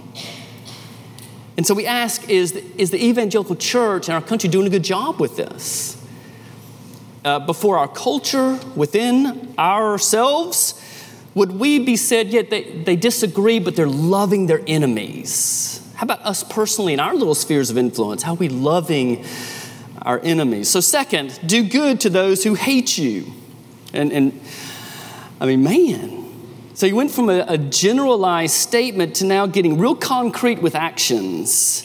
And 1.56 1.66
so 1.66 1.74
we 1.74 1.86
ask 1.86 2.28
is 2.28 2.52
the, 2.52 2.64
is 2.80 2.90
the 2.90 3.02
evangelical 3.02 3.56
church 3.56 4.08
in 4.08 4.14
our 4.14 4.20
country 4.22 4.48
doing 4.48 4.66
a 4.66 4.70
good 4.70 4.84
job 4.84 5.20
with 5.20 5.36
this? 5.36 6.02
Uh, 7.24 7.40
before 7.40 7.76
our 7.76 7.88
culture, 7.88 8.58
within 8.76 9.52
ourselves, 9.58 10.80
would 11.36 11.52
we 11.52 11.78
be 11.78 11.96
said, 11.96 12.28
yet 12.28 12.48
they, 12.48 12.62
they 12.62 12.96
disagree, 12.96 13.58
but 13.58 13.76
they're 13.76 13.86
loving 13.86 14.46
their 14.46 14.62
enemies? 14.66 15.86
How 15.94 16.04
about 16.04 16.22
us 16.22 16.42
personally 16.42 16.94
in 16.94 16.98
our 16.98 17.14
little 17.14 17.34
spheres 17.34 17.68
of 17.68 17.76
influence? 17.76 18.22
How 18.22 18.32
are 18.32 18.36
we 18.36 18.48
loving 18.48 19.22
our 20.00 20.18
enemies? 20.24 20.70
So, 20.70 20.80
second, 20.80 21.38
do 21.46 21.62
good 21.68 22.00
to 22.00 22.10
those 22.10 22.42
who 22.42 22.54
hate 22.54 22.96
you. 22.96 23.26
And, 23.92 24.12
and 24.14 24.40
I 25.38 25.44
mean, 25.44 25.62
man. 25.62 26.24
So 26.72 26.86
you 26.86 26.96
went 26.96 27.10
from 27.10 27.28
a, 27.28 27.44
a 27.46 27.58
generalized 27.58 28.54
statement 28.54 29.16
to 29.16 29.26
now 29.26 29.44
getting 29.44 29.78
real 29.78 29.94
concrete 29.94 30.62
with 30.62 30.74
actions. 30.74 31.84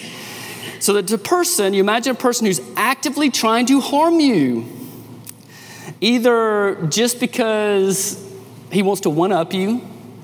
So 0.80 0.94
that 0.94 1.08
the 1.08 1.18
person, 1.18 1.74
you 1.74 1.82
imagine 1.82 2.14
a 2.14 2.18
person 2.18 2.46
who's 2.46 2.62
actively 2.78 3.30
trying 3.30 3.66
to 3.66 3.82
harm 3.82 4.22
you, 4.22 4.66
either 6.00 6.88
just 6.90 7.20
because 7.20 8.21
he 8.72 8.82
wants 8.82 9.02
to 9.02 9.10
one 9.10 9.32
up 9.32 9.54
you, 9.54 9.82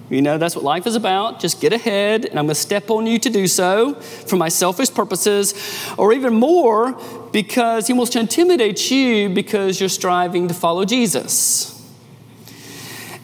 you 0.09 0.21
know, 0.21 0.37
that's 0.37 0.55
what 0.55 0.63
life 0.63 0.87
is 0.87 0.95
about. 0.95 1.41
Just 1.41 1.59
get 1.59 1.73
ahead, 1.73 2.25
and 2.25 2.39
I'm 2.39 2.45
going 2.45 2.55
to 2.55 2.61
step 2.61 2.89
on 2.89 3.05
you 3.05 3.19
to 3.19 3.29
do 3.29 3.45
so 3.45 3.95
for 3.95 4.37
my 4.37 4.47
selfish 4.47 4.93
purposes, 4.93 5.53
or 5.97 6.13
even 6.13 6.33
more, 6.33 6.93
because 7.33 7.87
he 7.87 7.93
wants 7.93 8.13
to 8.13 8.19
intimidate 8.19 8.89
you 8.89 9.29
because 9.29 9.79
you're 9.79 9.89
striving 9.89 10.47
to 10.47 10.53
follow 10.53 10.85
Jesus. 10.85 11.73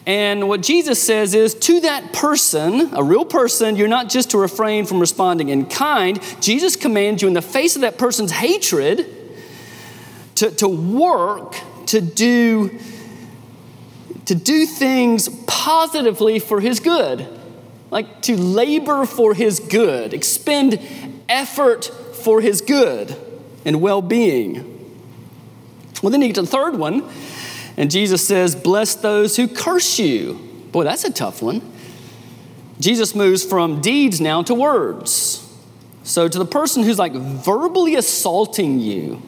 And 0.06 0.48
what 0.48 0.60
Jesus 0.60 1.02
says 1.02 1.34
is 1.34 1.54
to 1.54 1.80
that 1.80 2.12
person, 2.12 2.90
a 2.94 3.02
real 3.02 3.24
person, 3.24 3.76
you're 3.76 3.88
not 3.88 4.10
just 4.10 4.32
to 4.32 4.38
refrain 4.38 4.84
from 4.84 5.00
responding 5.00 5.48
in 5.48 5.64
kind. 5.64 6.20
Jesus 6.42 6.76
commands 6.76 7.22
you 7.22 7.28
in 7.28 7.34
the 7.34 7.40
face 7.40 7.74
of 7.74 7.80
that 7.80 7.96
person's 7.96 8.30
hatred 8.30 9.10
to, 10.34 10.50
to 10.50 10.68
work 10.68 11.56
to 11.86 12.02
do 12.02 12.78
to 14.26 14.34
do 14.34 14.66
things 14.66 15.28
positively 15.46 16.38
for 16.38 16.60
his 16.60 16.80
good, 16.80 17.26
like 17.90 18.22
to 18.22 18.36
labor 18.36 19.04
for 19.06 19.34
his 19.34 19.60
good, 19.60 20.14
expend 20.14 20.80
effort 21.28 21.84
for 21.84 22.40
his 22.40 22.60
good 22.60 23.16
and 23.64 23.80
well 23.80 24.02
being. 24.02 24.70
Well, 26.02 26.10
then 26.10 26.20
you 26.20 26.28
get 26.28 26.34
to 26.36 26.42
the 26.42 26.46
third 26.46 26.76
one, 26.76 27.08
and 27.76 27.90
Jesus 27.90 28.26
says, 28.26 28.54
Bless 28.54 28.94
those 28.94 29.36
who 29.36 29.48
curse 29.48 29.98
you. 29.98 30.34
Boy, 30.72 30.84
that's 30.84 31.04
a 31.04 31.12
tough 31.12 31.40
one. 31.40 31.62
Jesus 32.80 33.14
moves 33.14 33.44
from 33.44 33.80
deeds 33.80 34.20
now 34.20 34.42
to 34.42 34.54
words. 34.54 35.40
So, 36.02 36.28
to 36.28 36.38
the 36.38 36.44
person 36.44 36.82
who's 36.82 36.98
like 36.98 37.12
verbally 37.12 37.94
assaulting 37.94 38.80
you, 38.80 39.22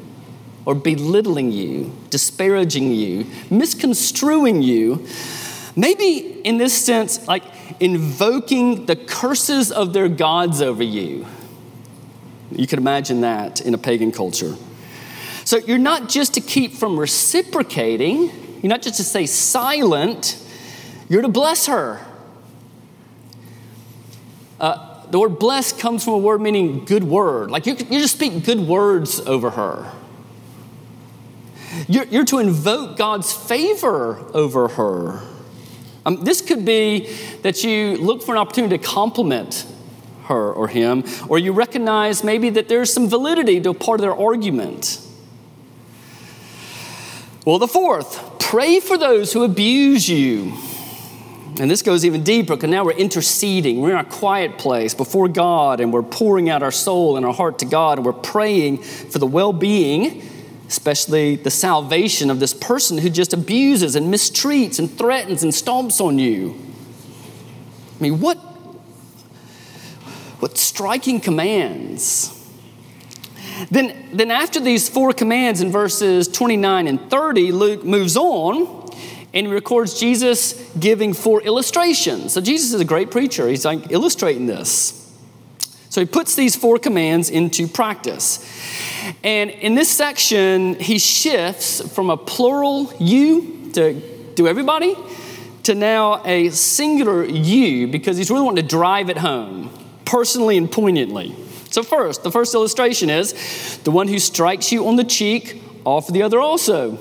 or 0.67 0.75
belittling 0.75 1.53
you, 1.53 1.97
disparaging 2.11 2.93
you, 2.93 3.25
misconstruing 3.49 4.61
you, 4.61 5.07
maybe 5.77 6.41
in 6.45 6.59
this 6.59 6.85
sense, 6.85 7.27
like 7.27 7.45
invoking 7.81 8.85
the 8.87 8.97
curses 8.97 9.71
of 9.71 9.93
their 9.93 10.09
gods 10.09 10.61
over 10.61 10.83
you. 10.83 11.25
You 12.51 12.67
could 12.67 12.81
imagine 12.81 13.23
that 13.23 13.61
in 13.61 13.75
a 13.75 13.79
pagan 13.79 14.13
culture. 14.13 14.57
So 15.45 15.59
you're 15.59 15.79
not 15.79 16.09
just 16.09 16.35
to 16.35 16.41
keep 16.41 16.73
from 16.73 16.99
reciprocating, 16.99 18.31
you're 18.61 18.69
not 18.69 18.83
just 18.83 18.97
to 18.97 19.05
stay 19.05 19.27
silent, 19.27 20.43
you're 21.09 21.23
to 21.23 21.29
bless 21.29 21.67
her. 21.67 22.05
Uh, 24.59 25.07
the 25.11 25.21
word 25.21 25.39
bless 25.39 25.73
comes 25.73 26.03
from 26.03 26.15
a 26.15 26.19
word 26.19 26.41
meaning 26.41 26.85
good 26.85 27.05
word. 27.05 27.53
Like 27.53 27.67
you, 27.67 27.75
you 27.75 28.01
just 28.01 28.17
speak 28.17 28.45
good 28.45 28.59
words 28.59 29.21
over 29.21 29.51
her. 29.51 29.93
You're, 31.89 32.05
you're 32.05 32.25
to 32.27 32.39
invoke 32.39 32.97
God's 32.97 33.33
favor 33.33 34.19
over 34.35 34.69
her. 34.69 35.21
Um, 36.05 36.25
this 36.25 36.41
could 36.41 36.65
be 36.65 37.13
that 37.43 37.65
you 37.65 37.97
look 37.97 38.23
for 38.23 38.33
an 38.35 38.39
opportunity 38.39 38.79
to 38.79 38.85
compliment 38.85 39.67
her 40.25 40.53
or 40.53 40.69
him, 40.69 41.05
or 41.29 41.39
you 41.39 41.53
recognize 41.53 42.23
maybe 42.23 42.51
that 42.51 42.69
there's 42.69 42.93
some 42.93 43.09
validity 43.09 43.61
to 43.61 43.75
part 43.75 44.01
of 44.01 44.03
their 44.03 44.15
argument. 44.15 45.01
Well, 47.45 47.59
the 47.59 47.69
fourth, 47.69 48.41
pray 48.41 48.81
for 48.81 48.99
those 48.99 49.33
who 49.33 49.45
abuse 49.45 50.09
you. 50.09 50.53
And 51.59 51.71
this 51.71 51.83
goes 51.83 52.05
even 52.05 52.23
deeper 52.23 52.55
because 52.55 52.69
now 52.69 52.85
we're 52.85 52.93
interceding. 52.93 53.81
We're 53.81 53.93
in 53.93 53.97
a 53.97 54.05
quiet 54.05 54.59
place 54.59 54.95
before 54.95 55.29
God 55.29 55.81
and 55.81 55.93
we're 55.93 56.03
pouring 56.03 56.51
out 56.51 56.63
our 56.63 56.73
soul 56.73 57.17
and 57.17 57.25
our 57.25 57.33
heart 57.33 57.61
to 57.61 57.65
God 57.65 57.99
and 57.99 58.05
we're 58.05 58.13
praying 58.13 58.79
for 58.79 59.19
the 59.19 59.27
well 59.27 59.53
being 59.53 60.23
especially 60.69 61.37
the 61.37 61.51
salvation 61.51 62.31
of 62.31 62.41
this 62.41 62.53
person 62.53 62.99
who 62.99 63.11
just 63.11 63.33
abuses 63.33 63.95
and 63.95 64.13
mistreats 64.13 64.79
and 64.79 64.91
threatens 64.91 65.43
and 65.43 65.53
stomps 65.53 66.01
on 66.01 66.19
you. 66.19 66.57
I 67.99 68.03
mean, 68.03 68.21
what, 68.21 68.37
what 70.41 70.59
striking 70.59 71.21
commands. 71.21 72.33
Then, 73.71 74.11
then, 74.13 74.31
after 74.31 74.61
these 74.61 74.89
four 74.89 75.13
commands 75.13 75.63
in 75.63 75.73
verses 75.73 76.29
29 76.29 76.87
and 76.89 77.11
30, 77.11 77.53
Luke 77.53 77.85
moves 77.85 78.17
on 78.17 78.91
and 79.33 79.51
records 79.51 79.99
Jesus 79.99 80.53
giving 80.79 81.15
four 81.15 81.41
illustrations. 81.41 82.35
So, 82.35 82.43
Jesus 82.43 82.75
is 82.75 82.81
a 82.83 82.85
great 82.85 83.11
preacher. 83.11 83.49
He's 83.49 83.65
like 83.65 83.91
illustrating 83.91 84.45
this. 84.45 85.06
So, 85.97 86.03
he 86.03 86.07
puts 86.07 86.35
these 86.35 86.55
four 86.55 86.79
commands 86.79 87.31
into 87.31 87.67
practice. 87.67 88.47
And 89.25 89.49
in 89.49 89.75
this 89.75 89.89
section, 89.89 90.75
he 90.75 90.99
shifts 90.99 91.81
from 91.95 92.11
a 92.11 92.19
plural 92.19 92.93
you 93.01 93.71
to 93.73 93.95
do 94.35 94.47
everybody 94.47 94.95
to 95.63 95.75
now 95.75 96.23
a 96.27 96.51
singular 96.51 97.25
you 97.25 97.87
because 97.87 98.19
he's 98.19 98.31
really 98.31 98.45
wanting 98.45 98.63
to 98.63 98.69
drive 98.69 99.09
it 99.09 99.17
home 99.17 99.71
personally 100.05 100.59
and 100.59 100.71
poignantly. 100.71 101.35
So, 101.71 101.83
first, 101.83 102.23
the 102.25 102.31
first 102.31 102.53
illustration 102.55 103.09
is 103.09 103.79
the 103.85 103.91
one 103.91 104.07
who 104.07 104.19
strikes 104.19 104.71
you 104.71 104.87
on 104.89 104.97
the 104.97 105.05
cheek, 105.05 105.63
offer 105.87 106.13
the 106.13 106.25
other 106.25 106.41
also. 106.41 106.99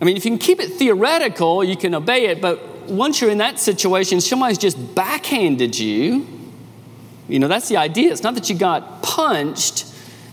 I 0.00 0.04
mean, 0.04 0.16
if 0.16 0.24
you 0.24 0.32
can 0.32 0.40
keep 0.40 0.58
it 0.58 0.72
theoretical, 0.72 1.62
you 1.62 1.76
can 1.76 1.94
obey 1.94 2.26
it, 2.26 2.40
but 2.40 2.73
once 2.88 3.20
you're 3.20 3.30
in 3.30 3.38
that 3.38 3.58
situation, 3.58 4.20
somebody's 4.20 4.58
just 4.58 4.94
backhanded 4.94 5.78
you, 5.78 6.26
you 7.28 7.38
know, 7.38 7.48
that's 7.48 7.68
the 7.68 7.76
idea. 7.76 8.12
It's 8.12 8.22
not 8.22 8.34
that 8.34 8.48
you 8.50 8.56
got 8.56 9.02
punched, 9.02 9.86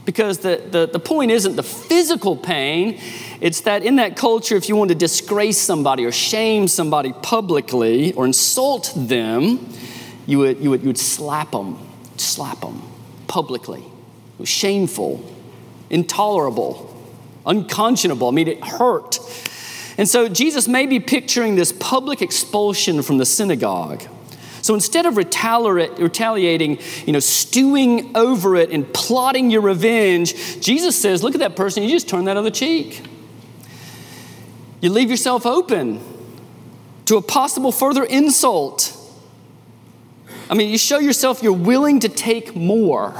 because 0.04 0.40
the, 0.40 0.62
the, 0.70 0.90
the 0.92 1.00
point 1.00 1.32
isn't 1.32 1.56
the 1.56 1.64
physical 1.64 2.36
pain. 2.36 3.00
It's 3.40 3.62
that 3.62 3.84
in 3.84 3.98
that 3.98 4.18
culture, 4.18 4.56
if 4.56 4.68
you 4.68 4.76
want 4.76 4.90
to 4.90 4.96
disgrace 4.96 5.60
somebody 5.60 6.06
or 6.06 6.12
shame 6.12 6.68
somebody 6.68 7.14
publicly 7.22 8.12
or 8.14 8.26
insult 8.26 8.92
them, 8.96 9.70
you 10.26 10.40
would, 10.40 10.60
you 10.60 10.72
would, 10.72 10.82
you 10.82 10.88
would 10.88 10.98
slap 10.98 11.52
them, 11.52 11.78
slap 12.18 12.62
them 12.62 12.82
publicly. 13.28 13.82
It 13.82 14.40
was 14.40 14.50
shameful, 14.50 15.24
intolerable, 15.90 16.88
unconscionable. 17.46 18.28
I 18.28 18.32
mean, 18.32 18.48
it 18.48 18.64
hurt. 18.64 19.20
And 19.98 20.08
so 20.08 20.30
Jesus 20.30 20.68
may 20.68 20.86
be 20.86 21.00
picturing 21.00 21.56
this 21.56 21.72
public 21.74 22.22
expulsion 22.22 23.02
from 23.02 23.18
the 23.18 23.26
synagogue. 23.26 24.04
So 24.62 24.76
instead 24.76 25.06
of 25.06 25.18
retaliating, 25.18 26.80
you 27.06 27.14
know, 27.14 27.20
stewing 27.20 28.16
over 28.16 28.56
it 28.56 28.70
and 28.70 28.92
plotting 28.94 29.50
your 29.50 29.62
revenge, 29.62 30.62
Jesus 30.62 31.00
says, 31.00 31.24
look 31.24 31.34
at 31.34 31.40
that 31.40 31.56
person, 31.56 31.84
you 31.84 31.90
just 31.90 32.08
turn 32.08 32.26
that 32.26 32.38
other 32.38 32.52
cheek. 32.52 33.02
You 34.80 34.92
leave 34.92 35.10
yourself 35.10 35.46
open 35.46 36.00
to 37.06 37.18
a 37.18 37.22
possible 37.22 37.72
further 37.72 38.04
insult. 38.04 38.98
I 40.50 40.54
mean, 40.54 40.70
you 40.70 40.78
show 40.78 41.00
yourself 41.00 41.42
you're 41.42 41.54
willing 41.54 42.00
to 42.02 42.10
take 42.10 42.56
more. 42.56 43.16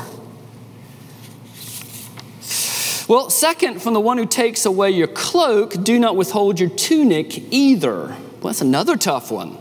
Well, 3.12 3.30
second, 3.30 3.82
from 3.82 3.94
the 3.94 4.00
one 4.00 4.18
who 4.18 4.26
takes 4.26 4.66
away 4.66 4.92
your 4.92 5.10
cloak, 5.10 5.84
do 5.84 6.00
not 6.00 6.16
withhold 6.16 6.62
your 6.62 6.70
tunic 6.70 7.52
either. 7.52 8.06
Well, 8.08 8.44
that's 8.44 8.62
another 8.62 8.96
tough 8.96 9.30
one 9.30 9.58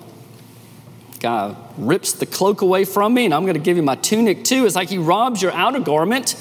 guy 1.19 1.57
rips 1.77 2.13
the 2.13 2.27
cloak 2.27 2.63
away 2.63 2.85
from 2.85 3.13
me 3.13 3.25
and 3.25 3.35
I'm 3.35 3.43
going 3.43 3.55
to 3.55 3.61
give 3.61 3.77
you 3.77 3.83
my 3.83 3.97
tunic 3.97 4.45
too. 4.45 4.67
It's 4.67 4.77
like 4.77 4.89
he 4.89 4.99
robs 4.99 5.43
your 5.43 5.51
outer 5.51 5.81
garment. 5.81 6.37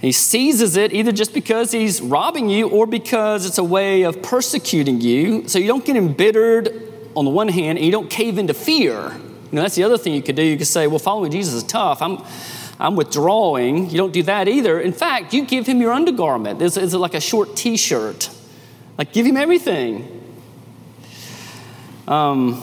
He 0.00 0.12
seizes 0.12 0.76
it 0.76 0.94
either 0.94 1.12
just 1.12 1.34
because 1.34 1.72
he's 1.72 2.00
robbing 2.00 2.48
you 2.48 2.70
or 2.70 2.86
because 2.86 3.44
it's 3.44 3.58
a 3.58 3.64
way 3.64 4.02
of 4.02 4.22
persecuting 4.22 5.02
you. 5.02 5.46
So 5.46 5.58
you 5.58 5.68
don't 5.68 5.84
get 5.84 5.96
embittered 5.96 6.70
on 7.14 7.26
the 7.26 7.30
one 7.30 7.48
hand 7.48 7.76
and 7.76 7.84
you 7.84 7.92
don't 7.92 8.08
cave 8.08 8.38
into 8.38 8.54
fear. 8.54 9.12
You 9.12 9.56
know, 9.56 9.60
that's 9.60 9.74
the 9.74 9.84
other 9.84 9.98
thing 9.98 10.14
you 10.14 10.22
could 10.22 10.36
do. 10.36 10.42
You 10.42 10.56
could 10.56 10.66
say, 10.66 10.86
well, 10.86 10.98
following 10.98 11.30
Jesus 11.30 11.52
is 11.52 11.64
tough. 11.64 12.00
I'm, 12.00 12.24
I'm 12.82 12.96
withdrawing. 12.96 13.90
You 13.90 13.96
don't 13.96 14.12
do 14.12 14.24
that 14.24 14.48
either. 14.48 14.80
In 14.80 14.92
fact, 14.92 15.32
you 15.32 15.44
give 15.44 15.66
him 15.68 15.80
your 15.80 15.92
undergarment. 15.92 16.60
It's, 16.60 16.76
like 16.76 17.14
a 17.14 17.20
short 17.20 17.54
t 17.54 17.76
shirt. 17.76 18.28
Like, 18.98 19.12
give 19.12 19.24
him 19.24 19.36
everything. 19.36 20.20
Um, 22.08 22.60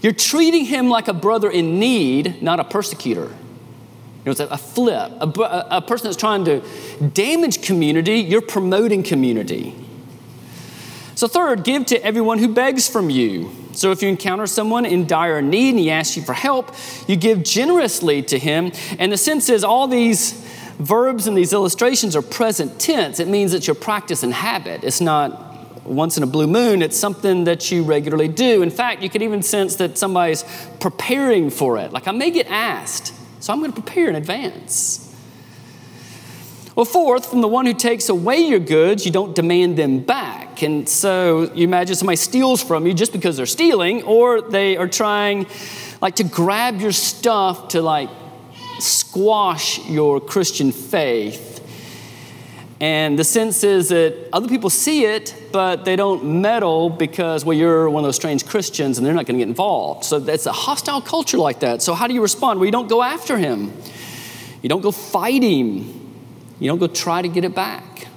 you're 0.00 0.14
treating 0.14 0.64
him 0.64 0.88
like 0.88 1.06
a 1.06 1.12
brother 1.12 1.50
in 1.50 1.78
need, 1.78 2.42
not 2.42 2.60
a 2.60 2.64
persecutor. 2.64 3.26
You 3.26 4.24
know, 4.24 4.30
it's 4.30 4.40
a, 4.40 4.56
flip. 4.56 5.12
A, 5.20 5.66
a 5.70 5.82
person 5.82 6.04
that's 6.06 6.16
trying 6.16 6.46
to 6.46 6.62
damage 7.12 7.60
community, 7.60 8.20
you're 8.20 8.40
promoting 8.40 9.02
community. 9.02 9.74
So, 11.18 11.26
third, 11.26 11.64
give 11.64 11.84
to 11.86 12.00
everyone 12.04 12.38
who 12.38 12.46
begs 12.46 12.88
from 12.88 13.10
you. 13.10 13.50
So, 13.72 13.90
if 13.90 14.02
you 14.02 14.08
encounter 14.08 14.46
someone 14.46 14.86
in 14.86 15.08
dire 15.08 15.42
need 15.42 15.70
and 15.70 15.78
he 15.80 15.90
asks 15.90 16.16
you 16.16 16.22
for 16.22 16.32
help, 16.32 16.72
you 17.08 17.16
give 17.16 17.42
generously 17.42 18.22
to 18.22 18.38
him. 18.38 18.70
And 19.00 19.10
the 19.10 19.16
sense 19.16 19.48
is, 19.48 19.64
all 19.64 19.88
these 19.88 20.34
verbs 20.78 21.26
and 21.26 21.36
these 21.36 21.52
illustrations 21.52 22.14
are 22.14 22.22
present 22.22 22.78
tense. 22.78 23.18
It 23.18 23.26
means 23.26 23.52
it's 23.52 23.66
your 23.66 23.74
practice 23.74 24.22
and 24.22 24.32
habit. 24.32 24.84
It's 24.84 25.00
not 25.00 25.84
once 25.84 26.16
in 26.16 26.22
a 26.22 26.26
blue 26.28 26.46
moon, 26.46 26.82
it's 26.82 26.96
something 26.96 27.42
that 27.44 27.72
you 27.72 27.82
regularly 27.82 28.28
do. 28.28 28.62
In 28.62 28.70
fact, 28.70 29.02
you 29.02 29.10
could 29.10 29.22
even 29.22 29.42
sense 29.42 29.74
that 29.74 29.98
somebody's 29.98 30.44
preparing 30.78 31.50
for 31.50 31.78
it. 31.78 31.92
Like, 31.92 32.06
I 32.06 32.12
may 32.12 32.30
get 32.30 32.46
asked, 32.46 33.12
so 33.42 33.52
I'm 33.52 33.58
going 33.58 33.72
to 33.72 33.82
prepare 33.82 34.08
in 34.08 34.14
advance. 34.14 35.07
Well, 36.78 36.84
fourth, 36.84 37.26
from 37.26 37.40
the 37.40 37.48
one 37.48 37.66
who 37.66 37.74
takes 37.74 38.08
away 38.08 38.38
your 38.38 38.60
goods, 38.60 39.04
you 39.04 39.10
don't 39.10 39.34
demand 39.34 39.76
them 39.76 39.98
back. 39.98 40.62
And 40.62 40.88
so 40.88 41.52
you 41.52 41.64
imagine 41.64 41.96
somebody 41.96 42.14
steals 42.14 42.62
from 42.62 42.86
you 42.86 42.94
just 42.94 43.10
because 43.10 43.36
they're 43.36 43.46
stealing, 43.46 44.04
or 44.04 44.40
they 44.40 44.76
are 44.76 44.86
trying 44.86 45.48
like 46.00 46.14
to 46.14 46.22
grab 46.22 46.80
your 46.80 46.92
stuff 46.92 47.66
to 47.70 47.82
like 47.82 48.08
squash 48.78 49.84
your 49.88 50.20
Christian 50.20 50.70
faith. 50.70 51.60
And 52.80 53.18
the 53.18 53.24
sense 53.24 53.64
is 53.64 53.88
that 53.88 54.28
other 54.32 54.46
people 54.46 54.70
see 54.70 55.04
it, 55.04 55.34
but 55.50 55.84
they 55.84 55.96
don't 55.96 56.40
meddle 56.40 56.90
because, 56.90 57.44
well, 57.44 57.56
you're 57.56 57.90
one 57.90 58.04
of 58.04 58.06
those 58.06 58.14
strange 58.14 58.46
Christians 58.46 58.98
and 58.98 59.04
they're 59.04 59.14
not 59.14 59.26
going 59.26 59.36
to 59.36 59.44
get 59.44 59.48
involved. 59.48 60.04
So 60.04 60.20
that's 60.20 60.46
a 60.46 60.52
hostile 60.52 61.00
culture 61.00 61.38
like 61.38 61.58
that. 61.58 61.82
So, 61.82 61.94
how 61.94 62.06
do 62.06 62.14
you 62.14 62.22
respond? 62.22 62.60
Well, 62.60 62.66
you 62.66 62.70
don't 62.70 62.88
go 62.88 63.02
after 63.02 63.36
him, 63.36 63.72
you 64.62 64.68
don't 64.68 64.80
go 64.80 64.92
fight 64.92 65.42
him, 65.42 65.97
you 66.60 66.68
don't 66.68 66.78
go 66.78 66.86
try 66.86 67.22
to 67.22 67.28
get 67.28 67.44
it 67.44 67.54
back. 67.54 68.08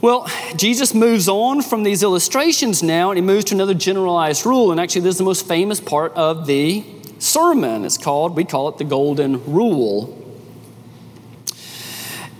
Well, 0.00 0.30
Jesus 0.54 0.94
moves 0.94 1.28
on 1.28 1.60
from 1.60 1.82
these 1.82 2.04
illustrations 2.04 2.84
now 2.84 3.10
and 3.10 3.18
he 3.18 3.22
moves 3.22 3.46
to 3.46 3.54
another 3.54 3.74
generalized 3.74 4.46
rule. 4.46 4.70
And 4.70 4.80
actually, 4.80 5.00
this 5.00 5.14
is 5.14 5.18
the 5.18 5.24
most 5.24 5.48
famous 5.48 5.80
part 5.80 6.12
of 6.14 6.46
the 6.46 6.84
sermon. 7.18 7.84
It's 7.84 7.98
called, 7.98 8.36
we 8.36 8.44
call 8.44 8.68
it 8.68 8.78
the 8.78 8.84
Golden 8.84 9.44
Rule. 9.52 10.14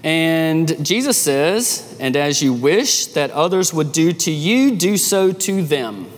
And 0.04 0.84
Jesus 0.84 1.18
says, 1.18 1.96
And 1.98 2.16
as 2.16 2.40
you 2.40 2.52
wish 2.52 3.06
that 3.06 3.32
others 3.32 3.74
would 3.74 3.90
do 3.90 4.12
to 4.12 4.30
you, 4.30 4.76
do 4.76 4.96
so 4.96 5.32
to 5.32 5.62
them. 5.62 6.08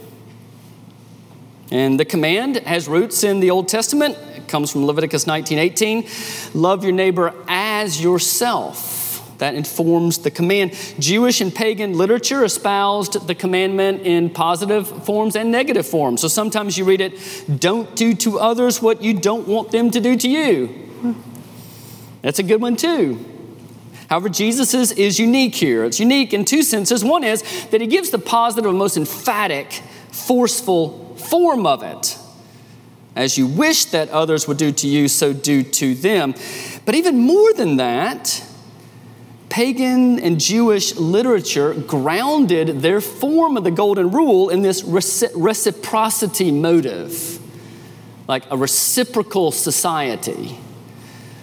And 1.70 1.98
the 1.98 2.05
command 2.05 2.57
has 2.57 2.87
roots 2.87 3.24
in 3.24 3.40
the 3.40 3.50
Old 3.50 3.68
Testament. 3.68 4.18
Comes 4.51 4.73
from 4.73 4.85
Leviticus 4.85 5.29
19:18. 5.29 6.05
Love 6.55 6.83
your 6.83 6.93
neighbor 6.93 7.33
as 7.47 8.03
yourself. 8.03 9.23
That 9.39 9.55
informs 9.55 10.19
the 10.19 10.31
command. 10.33 10.77
Jewish 10.99 11.41
and 11.41 11.55
pagan 11.55 11.97
literature 11.97 12.45
espoused 12.45 13.29
the 13.29 13.35
commandment 13.37 14.03
in 14.03 14.29
positive 14.29 14.89
forms 15.05 15.37
and 15.37 15.53
negative 15.53 15.87
forms. 15.87 16.21
So 16.21 16.27
sometimes 16.27 16.77
you 16.77 16.85
read 16.85 17.01
it, 17.01 17.15
don't 17.61 17.95
do 17.95 18.13
to 18.17 18.41
others 18.41 18.83
what 18.83 19.03
you 19.03 19.15
don't 19.15 19.47
want 19.47 19.71
them 19.71 19.93
to 19.93 20.01
do 20.01 20.17
to 20.17 20.29
you. 20.29 21.15
That's 22.23 22.41
a 22.41 22.43
good 22.43 22.61
one 22.61 22.75
too. 22.75 23.25
However, 24.09 24.29
Jesus 24.29 24.75
is, 24.75 24.91
is 24.93 25.21
unique 25.21 25.55
here. 25.55 25.85
It's 25.85 26.01
unique 26.01 26.35
in 26.35 26.45
two 26.45 26.65
senses. 26.65 27.05
One 27.05 27.23
is 27.23 27.43
that 27.71 27.81
he 27.81 27.87
gives 27.87 28.11
the 28.11 28.19
positive, 28.19 28.75
most 28.75 28.97
emphatic, 28.97 29.73
forceful 30.11 31.15
form 31.17 31.67
of 31.67 31.85
it. 31.85 32.19
As 33.16 33.37
you 33.37 33.46
wish 33.46 33.87
that 33.87 34.09
others 34.11 34.46
would 34.46 34.57
do 34.57 34.73
to 34.73 34.87
you, 34.87 35.09
so 35.09 35.33
do 35.33 35.62
to 35.62 35.94
them. 35.94 36.35
But 36.85 36.94
even 36.94 37.18
more 37.18 37.53
than 37.53 37.77
that, 37.77 38.44
pagan 39.49 40.20
and 40.20 40.40
Jewish 40.40 40.94
literature 40.96 41.75
grounded 41.75 42.81
their 42.81 43.01
form 43.01 43.57
of 43.57 43.64
the 43.64 43.70
golden 43.70 44.11
rule 44.11 44.49
in 44.49 44.62
this 44.62 44.85
reciprocity 44.85 46.53
motive, 46.53 47.38
like 48.29 48.44
a 48.51 48.57
reciprocal 48.57 49.51
society. 49.51 50.57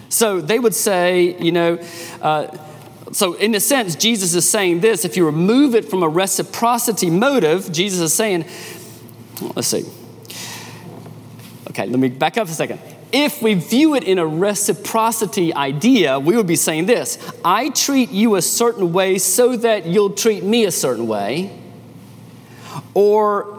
So 0.08 0.40
they 0.40 0.58
would 0.58 0.74
say, 0.74 1.36
you 1.38 1.52
know, 1.52 1.78
uh, 2.22 2.48
so 3.12 3.34
in 3.34 3.54
a 3.54 3.60
sense, 3.60 3.94
Jesus 3.94 4.34
is 4.34 4.48
saying 4.48 4.80
this 4.80 5.04
if 5.04 5.16
you 5.16 5.24
remove 5.24 5.74
it 5.74 5.84
from 5.84 6.02
a 6.02 6.08
reciprocity 6.08 7.10
motive, 7.10 7.70
Jesus 7.70 8.00
is 8.00 8.14
saying, 8.14 8.46
let's 9.54 9.68
see. 9.68 9.84
Okay, 11.70 11.86
let 11.86 11.98
me 11.98 12.08
back 12.08 12.38
up 12.38 12.48
a 12.48 12.50
second. 12.50 12.80
If 13.12 13.42
we 13.42 13.54
view 13.54 13.94
it 13.94 14.04
in 14.04 14.18
a 14.18 14.26
reciprocity 14.26 15.54
idea, 15.54 16.18
we 16.18 16.36
would 16.36 16.46
be 16.46 16.56
saying 16.56 16.86
this 16.86 17.18
I 17.44 17.70
treat 17.70 18.10
you 18.10 18.36
a 18.36 18.42
certain 18.42 18.92
way 18.92 19.18
so 19.18 19.56
that 19.56 19.86
you'll 19.86 20.10
treat 20.10 20.42
me 20.44 20.64
a 20.64 20.70
certain 20.70 21.06
way. 21.06 21.58
Or 22.94 23.58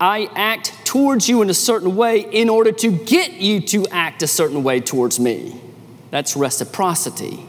I 0.00 0.30
act 0.34 0.72
towards 0.84 1.28
you 1.28 1.42
in 1.42 1.50
a 1.50 1.54
certain 1.54 1.96
way 1.96 2.20
in 2.20 2.48
order 2.48 2.72
to 2.72 2.90
get 2.90 3.34
you 3.34 3.60
to 3.60 3.86
act 3.88 4.22
a 4.22 4.26
certain 4.26 4.62
way 4.62 4.80
towards 4.80 5.18
me. 5.18 5.60
That's 6.10 6.36
reciprocity. 6.36 7.44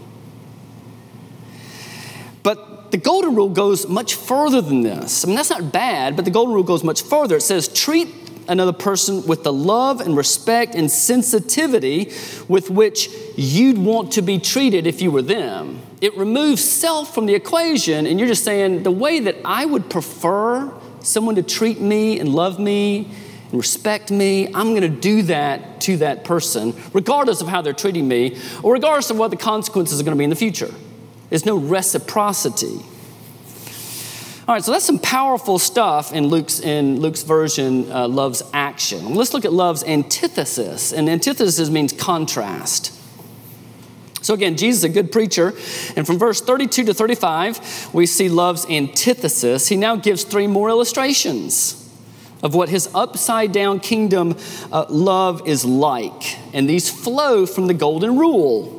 But 2.44 2.92
the 2.92 2.98
golden 2.98 3.36
rule 3.36 3.50
goes 3.50 3.88
much 3.88 4.16
further 4.16 4.62
than 4.62 4.82
this. 4.82 5.24
I 5.24 5.28
mean, 5.28 5.36
that's 5.36 5.50
not 5.50 5.72
bad, 5.72 6.16
but 6.16 6.26
the 6.26 6.32
golden 6.32 6.54
rule 6.54 6.64
goes 6.64 6.84
much 6.84 7.02
further. 7.02 7.38
It 7.38 7.42
says, 7.42 7.68
treat 7.68 8.08
another 8.50 8.74
person 8.74 9.26
with 9.26 9.44
the 9.44 9.54
love 9.54 10.02
and 10.02 10.16
respect 10.16 10.76
and 10.76 10.90
sensitivity 10.92 12.12
with 12.48 12.70
which 12.70 13.10
you'd 13.36 13.78
want 13.78 14.12
to 14.14 14.22
be 14.22 14.40
treated 14.40 14.88
if 14.88 15.02
you 15.02 15.12
were 15.12 15.22
them. 15.22 15.82
It 16.02 16.16
removes 16.18 16.64
self 16.64 17.14
from 17.14 17.26
the 17.26 17.36
equation, 17.36 18.06
and 18.06 18.20
you're 18.20 18.28
just 18.28 18.44
saying 18.44 18.84
the 18.84 18.92
way 18.92 19.20
that 19.20 19.36
I 19.44 19.66
would 19.66 19.90
prefer 19.90 20.72
someone 21.02 21.36
to 21.36 21.44
treat 21.44 21.80
me 21.80 22.20
and 22.20 22.30
love 22.30 22.60
me 22.60 23.10
and 23.52 23.54
respect 23.54 24.12
me, 24.12 24.48
I'm 24.48 24.76
going 24.76 24.82
to 24.82 24.90
do 24.90 25.24
that 25.24 25.82
to 25.82 25.98
that 25.98 26.26
person, 26.26 26.74
regardless 26.94 27.42
of 27.42 27.48
how 27.48 27.62
they're 27.62 27.74
treating 27.74 28.08
me, 28.08 28.38
or 28.62 28.74
regardless 28.74 29.10
of 29.10 29.18
what 29.18 29.32
the 29.32 29.38
consequences 29.38 30.00
are 30.00 30.04
going 30.04 30.16
to 30.16 30.18
be 30.18 30.26
in 30.26 30.30
the 30.30 30.36
future. 30.36 30.74
There's 31.30 31.46
no 31.46 31.58
reciprocity. 31.58 32.82
All 34.48 34.56
right, 34.56 34.64
so 34.64 34.72
that's 34.72 34.86
some 34.86 35.00
powerful 35.00 35.60
stuff 35.60 36.14
in 36.14 36.28
Luke's, 36.28 36.62
in 36.62 37.02
Luke's 37.02 37.24
version, 37.24 37.92
uh, 37.92 38.08
love's 38.08 38.42
action. 38.54 39.14
Let's 39.14 39.34
look 39.34 39.44
at 39.44 39.52
love's 39.52 39.84
antithesis. 39.84 40.94
And 40.94 41.10
antithesis 41.10 41.70
means 41.70 41.92
contrast. 41.92 42.94
So 44.22 44.34
again, 44.34 44.56
Jesus 44.56 44.80
is 44.80 44.84
a 44.86 44.90
good 44.90 45.12
preacher. 45.12 45.50
And 45.98 46.08
from 46.08 46.18
verse 46.18 46.40
32 46.40 46.86
to 46.86 46.94
35, 46.94 47.90
we 47.94 48.06
see 48.06 48.30
love's 48.30 48.66
antithesis. 48.68 49.68
He 49.68 49.76
now 49.76 49.98
gives 49.98 50.24
three 50.24 50.48
more 50.48 50.70
illustrations 50.70 51.84
of 52.42 52.56
what 52.56 52.70
his 52.70 52.90
upside 52.96 53.52
down 53.52 53.82
kingdom 53.82 54.38
uh, 54.72 54.86
love 54.88 55.46
is 55.46 55.66
like. 55.66 56.38
And 56.54 56.70
these 56.70 56.90
flow 56.90 57.46
from 57.46 57.68
the 57.68 57.74
golden 57.74 58.18
rule. 58.18 58.74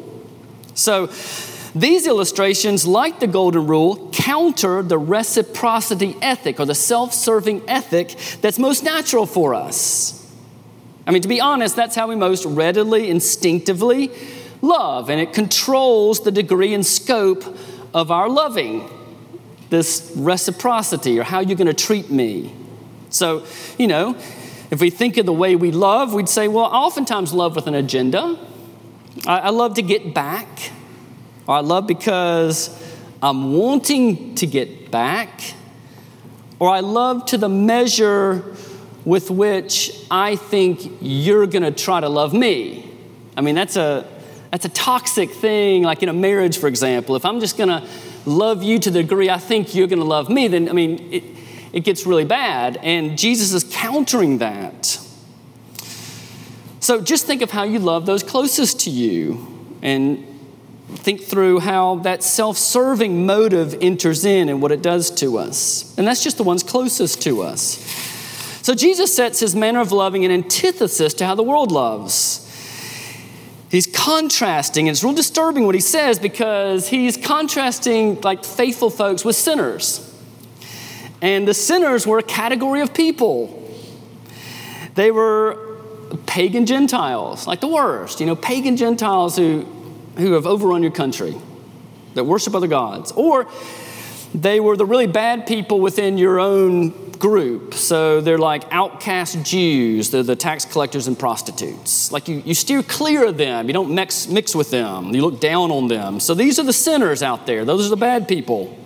So, 0.73 1.11
these 1.81 2.07
illustrations, 2.07 2.87
like 2.87 3.21
the 3.21 3.27
golden 3.27 3.67
rule, 3.67 4.11
counter 4.12 4.83
the 4.83 4.99
reciprocity 4.99 6.17
ethic 6.23 6.59
or 6.61 6.64
the 6.64 6.75
self 6.75 7.12
serving 7.12 7.69
ethic 7.69 8.14
that's 8.41 8.59
most 8.59 8.83
natural 8.83 9.27
for 9.27 9.55
us. 9.55 10.14
I 11.07 11.11
mean, 11.11 11.23
to 11.23 11.29
be 11.29 11.41
honest, 11.41 11.77
that's 11.77 11.97
how 11.97 12.09
we 12.09 12.17
most 12.17 12.45
readily, 12.45 13.09
instinctively 13.09 14.11
love, 14.61 15.09
and 15.09 15.21
it 15.21 15.33
controls 15.33 16.21
the 16.21 16.31
degree 16.31 16.75
and 16.75 16.85
scope 16.85 17.45
of 17.95 18.11
our 18.11 18.29
loving. 18.29 18.88
This 19.71 20.12
reciprocity, 20.17 21.19
or 21.19 21.25
how 21.25 21.41
you're 21.41 21.57
going 21.57 21.67
to 21.67 21.75
treat 21.75 22.11
me. 22.11 22.55
So, 23.11 23.45
you 23.79 23.87
know, 23.87 24.17
if 24.71 24.81
we 24.81 24.91
think 24.91 25.17
of 25.19 25.27
the 25.27 25.33
way 25.33 25.57
we 25.57 25.71
love, 25.71 26.14
we'd 26.14 26.29
say, 26.29 26.49
well, 26.49 26.67
I 26.67 26.77
oftentimes 26.77 27.33
love 27.33 27.55
with 27.55 27.67
an 27.67 27.75
agenda. 27.75 28.38
I, 29.27 29.38
I 29.38 29.51
love 29.51 29.75
to 29.75 29.83
get 29.83 30.14
back, 30.14 30.71
I 31.55 31.61
love 31.61 31.87
because 31.87 32.71
I'm 33.23 33.55
wanting 33.55 34.35
to 34.37 34.47
get 34.47 34.91
back, 34.91 35.55
or 36.59 36.69
I 36.69 36.81
love 36.81 37.27
to 37.27 37.39
the 37.39 37.49
measure 37.49 38.45
with 39.05 39.31
which 39.31 39.93
I 40.11 40.37
think 40.37 40.99
you're 41.01 41.47
going 41.47 41.63
to 41.63 41.71
try 41.71 42.01
to 42.01 42.09
love 42.09 42.35
me. 42.35 42.91
I 43.37 43.41
mean, 43.41 43.55
that's 43.55 43.77
a 43.77 44.07
that's 44.51 44.65
a 44.65 44.71
toxic 44.71 45.31
thing, 45.31 45.83
like 45.83 46.03
in 46.03 46.09
a 46.09 46.13
marriage, 46.13 46.59
for 46.59 46.69
example. 46.69 47.17
If 47.17 47.25
I'm 47.25 47.41
just 47.41 47.57
going 47.57 47.69
to 47.69 47.87
love 48.25 48.63
you 48.63 48.79
to 48.79 48.91
the 48.91 49.03
degree 49.03 49.31
I 49.31 49.39
think 49.39 49.75
you're 49.75 49.87
going 49.87 50.01
to 50.01 50.05
love 50.05 50.29
me, 50.29 50.49
then 50.49 50.69
I 50.69 50.73
mean, 50.73 51.13
it, 51.13 51.25
it 51.73 51.81
gets 51.81 52.07
really 52.07 52.25
bad. 52.25 52.79
And 52.83 53.19
Jesus 53.19 53.53
is 53.53 53.65
countering 53.73 54.39
that. 54.39 54.99
So 56.81 57.01
just 57.01 57.27
think 57.27 57.43
of 57.43 57.51
how 57.51 57.65
you 57.65 57.79
love 57.79 58.07
those 58.07 58.23
closest 58.23 58.81
to 58.81 58.91
you 58.91 59.47
and 59.83 60.25
think 60.96 61.22
through 61.22 61.61
how 61.61 61.96
that 61.96 62.22
self 62.22 62.57
serving 62.57 63.27
motive 63.27 63.77
enters 63.81 64.24
in 64.24 64.48
and 64.48 64.62
what 64.62 64.72
it 64.72 64.83
does 64.83 65.11
to 65.12 65.38
us. 65.38 65.94
And 65.98 66.07
that's 66.07 66.22
just 66.22 66.37
the 66.37 66.42
ones 66.42 66.62
closest 66.62 67.22
to 67.22 67.42
us. 67.42 67.79
So 68.62 68.74
Jesus 68.74 69.14
sets 69.14 69.40
his 69.40 69.55
manner 69.55 69.81
of 69.81 69.92
loving 69.92 70.24
an 70.24 70.31
antithesis 70.31 71.14
to 71.14 71.27
how 71.27 71.35
the 71.35 71.42
world 71.42 71.72
loves. 71.72 72.44
He's 73.70 73.87
contrasting, 73.87 74.88
and 74.88 74.94
it's 74.94 75.05
real 75.05 75.12
disturbing 75.12 75.66
what 75.66 75.74
he 75.74 75.81
says 75.81 76.18
because 76.18 76.88
he's 76.88 77.18
contrasting 77.18 78.20
like 78.22 78.44
faithful 78.44 78.88
folks 78.88 79.24
with 79.24 79.37
sinners. 79.37 80.05
And 81.20 81.46
the 81.46 81.55
sinners 81.55 82.07
were 82.07 82.18
a 82.18 82.22
category 82.22 82.81
of 82.81 82.94
people. 82.94 83.55
They 84.94 85.11
were 85.11 85.77
pagan 86.27 86.64
Gentiles, 86.66 87.46
like 87.46 87.61
the 87.61 87.68
worst, 87.68 88.20
you 88.20 88.27
know, 88.27 88.37
pagan 88.37 88.77
Gentiles 88.77 89.37
who, 89.37 89.62
who 90.19 90.33
have 90.33 90.47
overrun 90.47 90.83
your 90.83 90.93
country, 90.93 91.35
that 92.15 92.25
worship 92.25 92.55
other 92.55 92.67
gods. 92.67 93.13
Or 93.13 93.47
they 94.35 94.61
were 94.61 94.77
the 94.77 94.85
really 94.85 95.07
bad 95.07 95.47
people 95.47 95.81
within 95.81 96.19
your 96.19 96.39
own 96.39 97.09
group. 97.13 97.75
So 97.75 98.21
they're 98.21 98.39
like 98.39 98.65
outcast 98.71 99.45
Jews, 99.45 100.11
they're 100.11 100.23
the 100.23 100.37
tax 100.37 100.65
collectors 100.65 101.07
and 101.07 101.19
prostitutes. 101.19 102.13
Like 102.13 102.29
you, 102.29 102.43
you 102.45 102.55
steer 102.55 102.83
clear 102.83 103.27
of 103.27 103.37
them, 103.37 103.67
you 103.67 103.73
don't 103.73 103.95
mix, 103.95 104.29
mix 104.29 104.55
with 104.55 104.71
them, 104.71 105.15
you 105.15 105.23
look 105.23 105.41
down 105.41 105.71
on 105.71 105.89
them. 105.89 106.21
So 106.21 106.35
these 106.35 106.59
are 106.59 106.63
the 106.65 106.73
sinners 106.73 107.23
out 107.23 107.47
there, 107.47 107.65
those 107.65 107.87
are 107.87 107.91
the 107.91 107.97
bad 107.97 108.29
people. 108.29 108.77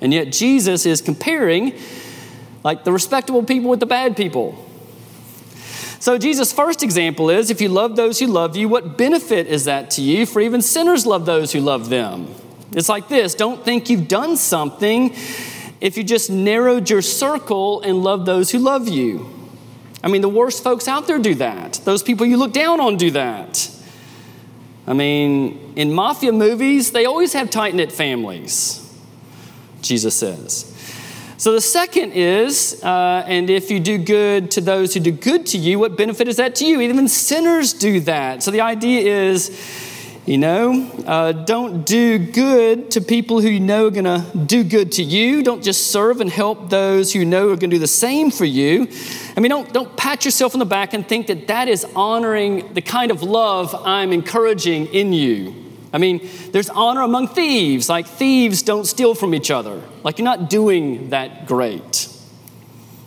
And 0.00 0.12
yet 0.12 0.32
Jesus 0.32 0.86
is 0.86 1.00
comparing 1.00 1.74
like 2.64 2.84
the 2.84 2.92
respectable 2.92 3.42
people 3.42 3.70
with 3.70 3.80
the 3.80 3.86
bad 3.86 4.16
people. 4.16 4.66
So, 6.00 6.16
Jesus' 6.16 6.50
first 6.50 6.82
example 6.82 7.28
is 7.28 7.50
if 7.50 7.60
you 7.60 7.68
love 7.68 7.94
those 7.94 8.18
who 8.18 8.26
love 8.26 8.56
you, 8.56 8.70
what 8.70 8.96
benefit 8.96 9.46
is 9.46 9.66
that 9.66 9.90
to 9.92 10.02
you? 10.02 10.24
For 10.24 10.40
even 10.40 10.62
sinners 10.62 11.04
love 11.04 11.26
those 11.26 11.52
who 11.52 11.60
love 11.60 11.90
them. 11.90 12.34
It's 12.72 12.88
like 12.88 13.08
this 13.08 13.34
don't 13.34 13.62
think 13.64 13.90
you've 13.90 14.08
done 14.08 14.38
something 14.38 15.14
if 15.80 15.98
you 15.98 16.02
just 16.04 16.30
narrowed 16.30 16.88
your 16.88 17.02
circle 17.02 17.82
and 17.82 18.02
love 18.02 18.24
those 18.24 18.50
who 18.50 18.58
love 18.58 18.88
you. 18.88 19.28
I 20.02 20.08
mean, 20.08 20.22
the 20.22 20.28
worst 20.30 20.64
folks 20.64 20.88
out 20.88 21.06
there 21.06 21.18
do 21.18 21.34
that. 21.34 21.74
Those 21.84 22.02
people 22.02 22.24
you 22.24 22.38
look 22.38 22.54
down 22.54 22.80
on 22.80 22.96
do 22.96 23.10
that. 23.10 23.70
I 24.86 24.94
mean, 24.94 25.74
in 25.76 25.92
mafia 25.92 26.32
movies, 26.32 26.92
they 26.92 27.04
always 27.04 27.34
have 27.34 27.50
tight 27.50 27.74
knit 27.74 27.92
families, 27.92 28.90
Jesus 29.82 30.16
says. 30.16 30.69
So 31.40 31.52
the 31.52 31.60
second 31.62 32.12
is, 32.12 32.84
uh, 32.84 33.24
and 33.26 33.48
if 33.48 33.70
you 33.70 33.80
do 33.80 33.96
good 33.96 34.50
to 34.50 34.60
those 34.60 34.92
who 34.92 35.00
do 35.00 35.10
good 35.10 35.46
to 35.46 35.56
you, 35.56 35.78
what 35.78 35.96
benefit 35.96 36.28
is 36.28 36.36
that 36.36 36.54
to 36.56 36.66
you? 36.66 36.82
Even 36.82 37.08
sinners 37.08 37.72
do 37.72 37.98
that. 38.00 38.42
So 38.42 38.50
the 38.50 38.60
idea 38.60 39.30
is, 39.30 39.48
you 40.26 40.36
know, 40.36 40.92
uh, 41.06 41.32
don't 41.32 41.86
do 41.86 42.18
good 42.18 42.90
to 42.90 43.00
people 43.00 43.40
who 43.40 43.48
you 43.48 43.58
know 43.58 43.86
are 43.86 43.90
going 43.90 44.04
to 44.04 44.22
do 44.36 44.62
good 44.62 44.92
to 44.92 45.02
you. 45.02 45.42
Don't 45.42 45.64
just 45.64 45.86
serve 45.86 46.20
and 46.20 46.28
help 46.28 46.68
those 46.68 47.14
who 47.14 47.20
you 47.20 47.24
know 47.24 47.44
are 47.44 47.56
going 47.56 47.70
to 47.70 47.76
do 47.76 47.78
the 47.78 47.86
same 47.86 48.30
for 48.30 48.44
you. 48.44 48.86
I 49.34 49.40
mean, 49.40 49.48
don't, 49.48 49.72
don't 49.72 49.96
pat 49.96 50.26
yourself 50.26 50.54
on 50.54 50.58
the 50.58 50.66
back 50.66 50.92
and 50.92 51.08
think 51.08 51.28
that 51.28 51.48
that 51.48 51.68
is 51.68 51.86
honoring 51.96 52.74
the 52.74 52.82
kind 52.82 53.10
of 53.10 53.22
love 53.22 53.74
I'm 53.86 54.12
encouraging 54.12 54.88
in 54.88 55.14
you. 55.14 55.69
I 55.92 55.98
mean, 55.98 56.28
there's 56.52 56.70
honor 56.70 57.02
among 57.02 57.28
thieves. 57.28 57.88
Like, 57.88 58.06
thieves 58.06 58.62
don't 58.62 58.86
steal 58.86 59.14
from 59.14 59.34
each 59.34 59.50
other. 59.50 59.82
Like, 60.04 60.18
you're 60.18 60.24
not 60.24 60.48
doing 60.48 61.10
that 61.10 61.46
great. 61.46 62.08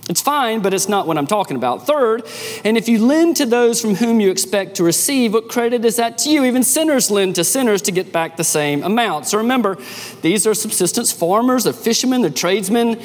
It's 0.09 0.21
fine, 0.21 0.59
but 0.61 0.73
it's 0.73 0.89
not 0.89 1.07
what 1.07 1.17
I'm 1.17 1.27
talking 1.27 1.55
about. 1.55 1.87
Third, 1.87 2.23
and 2.65 2.77
if 2.77 2.89
you 2.89 3.05
lend 3.05 3.37
to 3.37 3.45
those 3.45 3.79
from 3.79 3.95
whom 3.95 4.19
you 4.19 4.29
expect 4.29 4.75
to 4.75 4.83
receive, 4.83 5.33
what 5.33 5.47
credit 5.47 5.85
is 5.85 5.95
that 5.95 6.17
to 6.19 6.29
you? 6.29 6.43
Even 6.43 6.61
sinners 6.63 7.09
lend 7.09 7.35
to 7.35 7.43
sinners 7.45 7.81
to 7.83 7.91
get 7.93 8.11
back 8.11 8.35
the 8.35 8.43
same 8.43 8.83
amount. 8.83 9.27
So 9.27 9.37
remember, 9.37 9.77
these 10.21 10.45
are 10.45 10.53
subsistence 10.53 11.13
farmers, 11.13 11.63
they're 11.63 11.71
fishermen, 11.71 12.21
they're 12.21 12.31
tradesmen. 12.31 13.01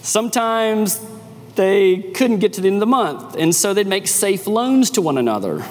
Sometimes 0.00 1.04
they 1.54 1.98
couldn't 2.14 2.38
get 2.38 2.54
to 2.54 2.62
the 2.62 2.68
end 2.68 2.76
of 2.76 2.80
the 2.80 2.86
month, 2.86 3.36
and 3.36 3.54
so 3.54 3.74
they'd 3.74 3.86
make 3.86 4.08
safe 4.08 4.46
loans 4.46 4.90
to 4.92 5.02
one 5.02 5.18
another 5.18 5.66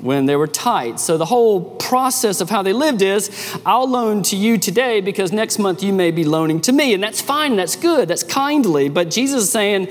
when 0.00 0.26
they 0.26 0.36
were 0.36 0.46
tight. 0.46 1.00
So 1.00 1.16
the 1.16 1.26
whole 1.26 1.60
process 1.76 2.40
of 2.40 2.50
how 2.50 2.62
they 2.62 2.72
lived 2.72 3.02
is 3.02 3.30
I'll 3.64 3.88
loan 3.88 4.22
to 4.24 4.36
you 4.36 4.58
today 4.58 5.00
because 5.00 5.32
next 5.32 5.58
month 5.58 5.82
you 5.82 5.92
may 5.92 6.10
be 6.10 6.24
loaning 6.24 6.60
to 6.62 6.72
me. 6.72 6.94
And 6.94 7.02
that's 7.02 7.20
fine, 7.20 7.56
that's 7.56 7.76
good, 7.76 8.08
that's 8.08 8.22
kindly. 8.22 8.88
But 8.88 9.10
Jesus 9.10 9.44
is 9.44 9.50
saying, 9.50 9.88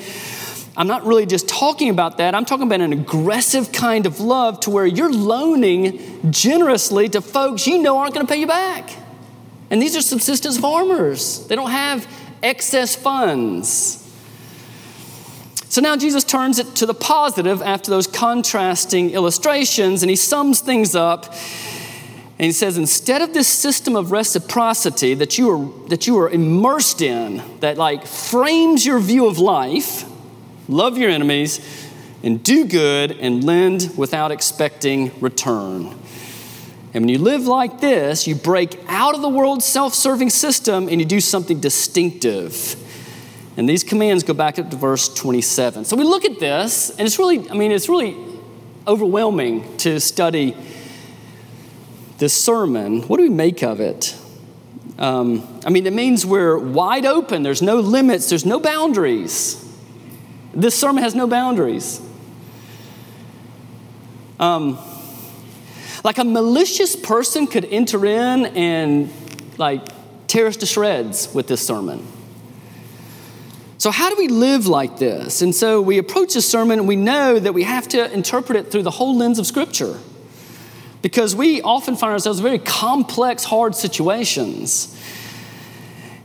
I'm 0.78 0.88
not 0.88 1.06
really 1.06 1.26
just 1.26 1.50
talking 1.50 1.90
about 1.90 2.18
that. 2.20 2.36
I'm 2.36 2.46
talking 2.46 2.68
about 2.68 2.82
an 2.82 2.94
aggressive 2.94 3.72
kind 3.72 4.06
of 4.06 4.20
love 4.20 4.60
to 4.62 4.70
where 4.70 4.86
you're 4.86 5.12
loaning 5.12 6.32
generously 6.32 7.10
to 7.10 7.22
folks 7.22 7.66
you 7.66 7.82
know 7.82 7.98
aren't 7.98 8.14
going 8.14 8.26
to 8.26 8.32
pay 8.32 8.40
you 8.40 8.48
back. 8.48 8.92
And 9.70 9.82
these 9.82 9.98
are 9.98 10.02
subsistence 10.02 10.58
farmers, 10.58 11.46
they 11.48 11.56
don't 11.56 11.72
have 11.72 12.08
excess 12.44 12.96
funds. 12.96 14.07
So 15.70 15.82
now 15.82 15.98
Jesus 15.98 16.24
turns 16.24 16.60
it 16.60 16.76
to 16.76 16.86
the 16.86 16.94
positive 16.94 17.62
after 17.62 17.92
those 17.92 18.08
contrasting 18.08 19.12
illustrations, 19.12 20.02
and 20.02 20.10
he 20.10 20.16
sums 20.16 20.62
things 20.62 20.96
up. 20.96 21.34
And 22.40 22.46
he 22.46 22.52
says, 22.52 22.78
instead 22.78 23.22
of 23.22 23.34
this 23.34 23.48
system 23.48 23.96
of 23.96 24.12
reciprocity 24.12 25.16
that 25.16 25.38
you 25.38 25.50
are, 25.50 25.90
that 25.90 26.06
you 26.08 26.18
are 26.20 26.30
immersed 26.30 27.02
in, 27.02 27.42
that 27.60 27.78
like 27.78 28.06
frames 28.06 28.86
your 28.86 29.00
view 29.00 29.26
of 29.26 29.40
life, 29.40 30.06
love 30.70 30.98
your 30.98 31.10
enemies, 31.10 31.60
and 32.24 32.44
do 32.44 32.66
good 32.66 33.12
and 33.12 33.44
lend 33.44 33.92
without 33.98 34.32
expecting 34.32 35.12
return. 35.20 35.96
And 36.94 37.06
when 37.06 37.10
you 37.10 37.20
live 37.20 37.46
like 37.46 37.82
this, 37.82 38.28
you 38.28 38.36
break 38.36 38.80
out 38.88 39.16
of 39.16 39.22
the 39.22 39.30
world's 39.30 39.66
self 39.66 39.94
serving 39.94 40.30
system 40.30 40.88
and 40.88 41.02
you 41.02 41.06
do 41.06 41.20
something 41.20 41.60
distinctive. 41.60 42.76
And 43.58 43.68
these 43.68 43.84
commands 43.84 44.24
go 44.24 44.36
back 44.36 44.60
up 44.60 44.70
to 44.70 44.78
verse 44.78 45.12
27. 45.12 45.86
So 45.86 45.98
we 45.98 46.04
look 46.04 46.26
at 46.26 46.40
this, 46.40 46.92
and 46.92 47.02
it's 47.02 47.18
really, 47.18 47.50
I 47.50 47.56
mean, 47.56 47.72
it's 47.72 47.90
really 47.90 48.16
overwhelming 48.88 49.78
to 49.78 50.00
study 50.00 50.56
this 52.20 52.34
sermon. 52.34 53.02
What 53.02 53.18
do 53.18 53.24
we 53.24 53.30
make 53.30 53.64
of 53.64 53.80
it? 53.80 54.16
Um, 55.00 55.60
I 55.66 55.72
mean, 55.72 55.88
it 55.88 55.94
means 55.94 56.24
we're 56.26 56.58
wide 56.58 57.06
open, 57.06 57.44
there's 57.44 57.62
no 57.62 57.80
limits, 57.80 58.30
there's 58.30 58.46
no 58.46 58.60
boundaries. 58.60 59.64
This 60.54 60.80
sermon 60.80 61.04
has 61.04 61.16
no 61.16 61.28
boundaries. 61.28 62.02
Um, 64.40 64.78
like 66.04 66.20
a 66.20 66.24
malicious 66.24 66.96
person 66.96 67.48
could 67.48 67.66
enter 67.66 68.06
in 68.06 68.46
and 68.46 69.12
like 69.58 69.82
tear 70.28 70.48
us 70.48 70.58
to 70.58 70.66
shreds 70.66 71.34
with 71.34 71.48
this 71.48 71.66
sermon. 71.66 72.06
So, 73.80 73.92
how 73.92 74.10
do 74.10 74.16
we 74.18 74.28
live 74.28 74.66
like 74.66 74.98
this? 74.98 75.42
And 75.42 75.54
so 75.54 75.82
we 75.82 76.00
approach 76.00 76.34
this 76.34 76.50
sermon 76.50 76.80
and 76.80 76.88
we 76.88 76.96
know 76.96 77.38
that 77.38 77.54
we 77.54 77.64
have 77.64 77.88
to 77.90 78.12
interpret 78.12 78.58
it 78.58 78.72
through 78.72 78.84
the 78.84 78.92
whole 78.92 79.16
lens 79.16 79.38
of 79.38 79.46
Scripture. 79.46 80.00
Because 81.04 81.36
we 81.36 81.62
often 81.62 81.96
find 81.96 82.12
ourselves 82.12 82.40
in 82.40 82.44
very 82.44 82.58
complex, 82.58 83.44
hard 83.44 83.76
situations. 83.76 85.00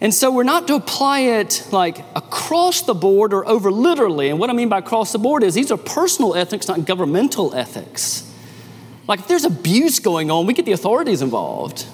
And 0.01 0.13
so 0.13 0.33
we're 0.33 0.45
not 0.45 0.67
to 0.69 0.75
apply 0.75 1.21
it 1.21 1.69
like 1.71 1.99
across 2.17 2.83
the 2.83 2.95
board 2.95 3.35
or 3.35 3.47
over 3.47 3.71
literally. 3.71 4.31
And 4.31 4.39
what 4.39 4.49
I 4.49 4.55
mean 4.55 4.71
by 4.71 4.79
across 4.79 5.13
the 5.13 5.19
board 5.19 5.45
is 5.45 5.55
these 5.55 5.71
are 5.71 5.77
personal 5.77 6.35
ethics, 6.35 6.67
not 6.67 6.87
governmental 6.87 7.55
ethics. 7.55 8.29
Like 9.07 9.21
if 9.21 9.29
there's 9.29 9.45
abuse 9.45 10.01
going 10.01 10.31
on, 10.31 10.47
we 10.47 10.55
get 10.55 10.65
the 10.65 10.73
authorities 10.73 11.21
involved. 11.21 11.87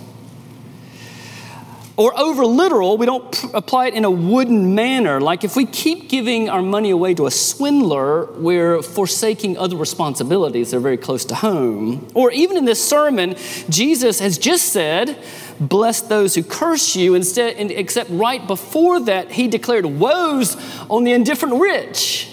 Or 1.99 2.17
over 2.17 2.47
literal, 2.47 2.97
we 2.97 3.07
don't 3.07 3.33
p- 3.33 3.49
apply 3.53 3.89
it 3.89 3.95
in 3.95 4.05
a 4.05 4.11
wooden 4.11 4.77
manner. 4.77 5.21
Like 5.21 5.43
if 5.43 5.57
we 5.57 5.67
keep 5.67 6.09
giving 6.09 6.49
our 6.49 6.63
money 6.63 6.91
away 6.91 7.13
to 7.15 7.27
a 7.27 7.31
swindler, 7.33 8.27
we're 8.35 8.83
forsaking 8.83 9.59
other 9.59 9.75
responsibilities 9.75 10.71
that 10.71 10.77
are 10.77 10.81
very 10.81 10.97
close 10.97 11.25
to 11.25 11.35
home. 11.35 12.07
Or 12.15 12.31
even 12.31 12.57
in 12.57 12.67
this 12.67 12.89
sermon, 12.89 13.35
Jesus 13.69 14.21
has 14.21 14.39
just 14.39 14.73
said, 14.73 15.21
Bless 15.59 16.01
those 16.01 16.37
who 16.37 16.45
curse 16.45 16.95
you, 16.95 17.17
instead, 17.17 17.57
except 17.73 18.11
right 18.11 18.47
before 18.47 19.01
that, 19.01 19.33
he 19.33 19.49
declared 19.49 19.85
woes 19.85 20.57
on 20.89 21.03
the 21.03 21.11
indifferent 21.11 21.61
rich. 21.61 22.31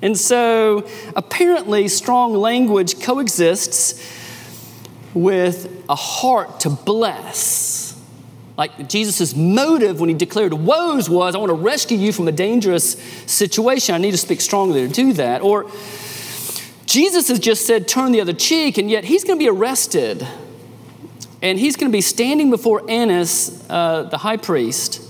And 0.00 0.16
so 0.16 0.88
apparently, 1.14 1.88
strong 1.88 2.32
language 2.32 3.02
coexists 3.02 4.02
with 5.12 5.84
a 5.86 5.94
heart 5.94 6.60
to 6.60 6.70
bless. 6.70 7.75
Like 8.56 8.88
Jesus' 8.88 9.36
motive 9.36 10.00
when 10.00 10.08
he 10.08 10.14
declared 10.14 10.54
woes 10.54 11.10
was, 11.10 11.34
I 11.34 11.38
want 11.38 11.50
to 11.50 11.54
rescue 11.54 11.98
you 11.98 12.12
from 12.12 12.26
a 12.26 12.32
dangerous 12.32 12.92
situation. 13.26 13.94
I 13.94 13.98
need 13.98 14.12
to 14.12 14.18
speak 14.18 14.40
strongly 14.40 14.86
to 14.86 14.92
do 14.92 15.12
that. 15.14 15.42
Or 15.42 15.70
Jesus 16.86 17.28
has 17.28 17.38
just 17.38 17.66
said, 17.66 17.86
turn 17.86 18.12
the 18.12 18.20
other 18.20 18.32
cheek, 18.32 18.78
and 18.78 18.90
yet 18.90 19.04
he's 19.04 19.24
going 19.24 19.38
to 19.38 19.42
be 19.42 19.48
arrested. 19.48 20.26
And 21.42 21.58
he's 21.58 21.76
going 21.76 21.92
to 21.92 21.96
be 21.96 22.00
standing 22.00 22.48
before 22.48 22.82
Annas, 22.88 23.62
uh, 23.68 24.04
the 24.04 24.18
high 24.18 24.38
priest. 24.38 25.02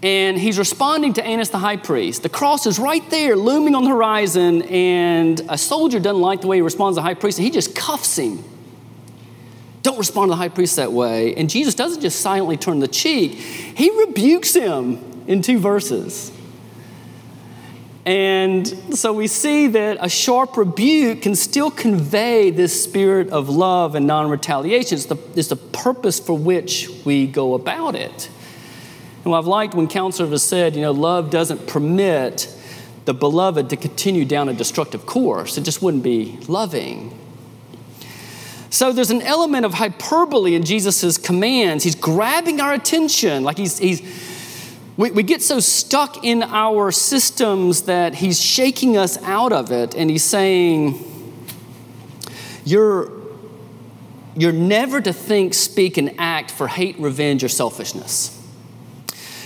And 0.00 0.38
he's 0.38 0.58
responding 0.58 1.14
to 1.14 1.24
Annas 1.24 1.50
the 1.50 1.58
high 1.58 1.76
priest. 1.76 2.22
The 2.22 2.28
cross 2.28 2.66
is 2.66 2.78
right 2.78 3.08
there, 3.10 3.34
looming 3.34 3.74
on 3.74 3.82
the 3.82 3.90
horizon, 3.90 4.62
and 4.62 5.40
a 5.48 5.58
soldier 5.58 5.98
doesn't 5.98 6.20
like 6.20 6.40
the 6.40 6.46
way 6.46 6.58
he 6.58 6.62
responds 6.62 6.96
to 6.96 7.00
the 7.00 7.02
high 7.02 7.14
priest, 7.14 7.38
and 7.38 7.44
he 7.44 7.50
just 7.50 7.74
cuffs 7.74 8.16
him 8.16 8.44
don't 9.82 9.98
respond 9.98 10.28
to 10.28 10.30
the 10.30 10.36
high 10.36 10.48
priest 10.48 10.76
that 10.76 10.92
way. 10.92 11.34
And 11.34 11.50
Jesus 11.50 11.74
doesn't 11.74 12.00
just 12.00 12.20
silently 12.20 12.56
turn 12.56 12.78
the 12.80 12.88
cheek, 12.88 13.32
he 13.32 13.90
rebukes 13.98 14.54
him 14.54 15.24
in 15.26 15.42
two 15.42 15.58
verses. 15.58 16.32
And 18.04 18.66
so 18.96 19.12
we 19.12 19.28
see 19.28 19.68
that 19.68 19.98
a 20.00 20.08
sharp 20.08 20.56
rebuke 20.56 21.22
can 21.22 21.36
still 21.36 21.70
convey 21.70 22.50
this 22.50 22.82
spirit 22.82 23.30
of 23.30 23.48
love 23.48 23.94
and 23.94 24.08
non 24.08 24.28
retaliation. 24.28 24.96
It's 24.96 25.06
the, 25.06 25.16
it's 25.36 25.48
the 25.48 25.56
purpose 25.56 26.18
for 26.18 26.36
which 26.36 26.90
we 27.04 27.28
go 27.28 27.54
about 27.54 27.94
it. 27.94 28.28
And 29.24 29.32
I've 29.32 29.46
liked 29.46 29.74
when 29.74 29.86
counselors 29.86 30.30
have 30.30 30.40
said, 30.40 30.74
you 30.74 30.82
know, 30.82 30.90
love 30.90 31.30
doesn't 31.30 31.68
permit 31.68 32.52
the 33.04 33.14
beloved 33.14 33.70
to 33.70 33.76
continue 33.76 34.24
down 34.24 34.48
a 34.48 34.52
destructive 34.52 35.06
course, 35.06 35.56
it 35.58 35.62
just 35.62 35.82
wouldn't 35.82 36.02
be 36.02 36.38
loving. 36.48 37.18
So 38.72 38.90
there's 38.90 39.10
an 39.10 39.20
element 39.20 39.66
of 39.66 39.74
hyperbole 39.74 40.54
in 40.54 40.64
Jesus' 40.64 41.18
commands. 41.18 41.84
He's 41.84 41.94
grabbing 41.94 42.58
our 42.58 42.72
attention. 42.72 43.44
Like 43.44 43.58
he's, 43.58 43.76
he's 43.76 44.00
we, 44.96 45.10
we 45.10 45.22
get 45.22 45.42
so 45.42 45.60
stuck 45.60 46.24
in 46.24 46.42
our 46.42 46.90
systems 46.90 47.82
that 47.82 48.14
he's 48.14 48.40
shaking 48.40 48.96
us 48.96 49.22
out 49.24 49.52
of 49.52 49.70
it 49.70 49.94
and 49.94 50.08
he's 50.08 50.24
saying, 50.24 50.98
You're, 52.64 53.12
you're 54.34 54.52
never 54.52 55.02
to 55.02 55.12
think, 55.12 55.52
speak, 55.52 55.98
and 55.98 56.18
act 56.18 56.50
for 56.50 56.66
hate, 56.66 56.98
revenge, 56.98 57.44
or 57.44 57.50
selfishness. 57.50 58.42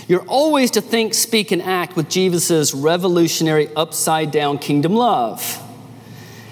You're 0.07 0.25
always 0.27 0.71
to 0.71 0.81
think, 0.81 1.13
speak, 1.13 1.51
and 1.51 1.61
act 1.61 1.97
with 1.97 2.07
Jesus' 2.07 2.73
revolutionary 2.73 3.67
upside 3.75 4.31
down 4.31 4.57
kingdom 4.57 4.95
love. 4.95 5.66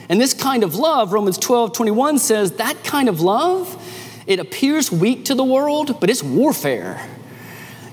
And 0.09 0.21
this 0.21 0.33
kind 0.33 0.63
of 0.63 0.75
love, 0.75 1.13
Romans 1.13 1.37
12 1.37 1.73
21 1.73 2.19
says, 2.19 2.53
that 2.53 2.83
kind 2.83 3.09
of 3.09 3.21
love, 3.21 3.81
it 4.27 4.39
appears 4.39 4.91
weak 4.91 5.25
to 5.25 5.35
the 5.35 5.43
world, 5.43 5.99
but 5.99 6.09
it's 6.09 6.23
warfare. 6.23 7.07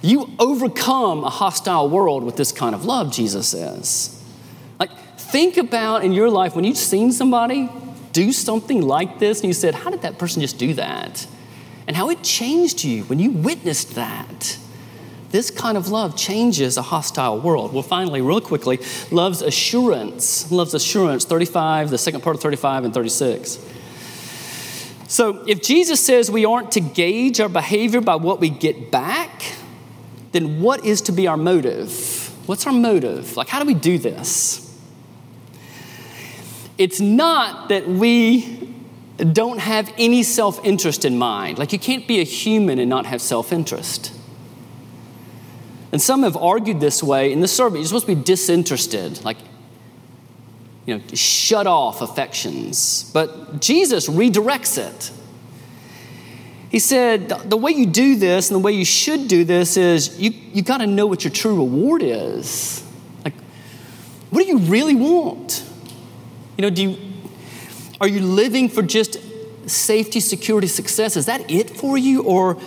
You 0.02 0.30
overcome 0.38 1.22
a 1.24 1.30
hostile 1.30 1.88
world 1.88 2.24
with 2.24 2.36
this 2.36 2.50
kind 2.50 2.74
of 2.74 2.84
love, 2.84 3.12
Jesus 3.12 3.48
says. 3.48 4.20
Like, 4.80 4.90
think 5.16 5.56
about 5.56 6.04
in 6.04 6.12
your 6.12 6.28
life 6.28 6.56
when 6.56 6.64
you've 6.64 6.76
seen 6.76 7.12
somebody 7.12 7.70
do 8.12 8.32
something 8.32 8.82
like 8.82 9.18
this 9.18 9.40
and 9.40 9.48
you 9.48 9.54
said, 9.54 9.74
How 9.74 9.90
did 9.90 10.02
that 10.02 10.18
person 10.18 10.42
just 10.42 10.58
do 10.58 10.74
that? 10.74 11.26
And 11.86 11.96
how 11.96 12.10
it 12.10 12.22
changed 12.22 12.84
you 12.84 13.04
when 13.04 13.18
you 13.18 13.30
witnessed 13.30 13.94
that. 13.94 14.58
This 15.32 15.50
kind 15.50 15.78
of 15.78 15.88
love 15.88 16.14
changes 16.14 16.76
a 16.76 16.82
hostile 16.82 17.40
world. 17.40 17.72
Well, 17.72 17.82
finally, 17.82 18.20
real 18.20 18.42
quickly, 18.42 18.78
love's 19.10 19.40
assurance. 19.40 20.52
Love's 20.52 20.74
assurance, 20.74 21.24
35, 21.24 21.88
the 21.88 21.96
second 21.96 22.20
part 22.20 22.36
of 22.36 22.42
35 22.42 22.84
and 22.84 22.94
36. 22.94 23.58
So, 25.08 25.42
if 25.46 25.62
Jesus 25.62 26.04
says 26.04 26.30
we 26.30 26.44
aren't 26.44 26.72
to 26.72 26.80
gauge 26.80 27.40
our 27.40 27.48
behavior 27.48 28.02
by 28.02 28.16
what 28.16 28.40
we 28.40 28.50
get 28.50 28.90
back, 28.90 29.54
then 30.32 30.60
what 30.60 30.84
is 30.84 31.00
to 31.02 31.12
be 31.12 31.26
our 31.26 31.38
motive? 31.38 32.30
What's 32.46 32.66
our 32.66 32.72
motive? 32.72 33.34
Like, 33.34 33.48
how 33.48 33.58
do 33.58 33.66
we 33.66 33.74
do 33.74 33.96
this? 33.96 34.68
It's 36.76 37.00
not 37.00 37.70
that 37.70 37.88
we 37.88 38.74
don't 39.32 39.60
have 39.60 39.92
any 39.96 40.22
self 40.24 40.62
interest 40.62 41.06
in 41.06 41.16
mind. 41.16 41.58
Like, 41.58 41.72
you 41.72 41.78
can't 41.78 42.06
be 42.06 42.20
a 42.20 42.24
human 42.24 42.78
and 42.78 42.90
not 42.90 43.06
have 43.06 43.22
self 43.22 43.50
interest. 43.50 44.12
And 45.92 46.00
some 46.00 46.22
have 46.22 46.36
argued 46.36 46.80
this 46.80 47.02
way 47.02 47.32
in 47.32 47.40
the 47.40 47.48
survey, 47.48 47.76
you're 47.76 47.86
supposed 47.86 48.06
to 48.06 48.16
be 48.16 48.22
disinterested, 48.22 49.22
like, 49.24 49.36
you 50.86 50.96
know, 50.96 51.02
shut 51.14 51.66
off 51.66 52.00
affections. 52.00 53.10
But 53.12 53.60
Jesus 53.60 54.08
redirects 54.08 54.78
it. 54.78 55.12
He 56.70 56.78
said, 56.78 57.28
the 57.28 57.56
way 57.58 57.72
you 57.72 57.84
do 57.84 58.16
this 58.16 58.50
and 58.50 58.58
the 58.58 58.64
way 58.64 58.72
you 58.72 58.86
should 58.86 59.28
do 59.28 59.44
this 59.44 59.76
is 59.76 60.18
you, 60.18 60.30
you 60.30 60.62
got 60.62 60.78
to 60.78 60.86
know 60.86 61.06
what 61.06 61.22
your 61.22 61.30
true 61.30 61.56
reward 61.56 62.02
is. 62.02 62.82
Like, 63.24 63.34
what 64.30 64.42
do 64.42 64.48
you 64.48 64.58
really 64.58 64.94
want? 64.94 65.68
You 66.56 66.62
know, 66.62 66.70
do 66.70 66.82
you, 66.82 66.98
are 68.00 68.08
you 68.08 68.20
living 68.20 68.70
for 68.70 68.80
just 68.80 69.18
safety, 69.68 70.18
security, 70.18 70.66
success? 70.66 71.16
Is 71.16 71.26
that 71.26 71.50
it 71.50 71.68
for 71.70 71.98
you? 71.98 72.22
Or 72.22 72.58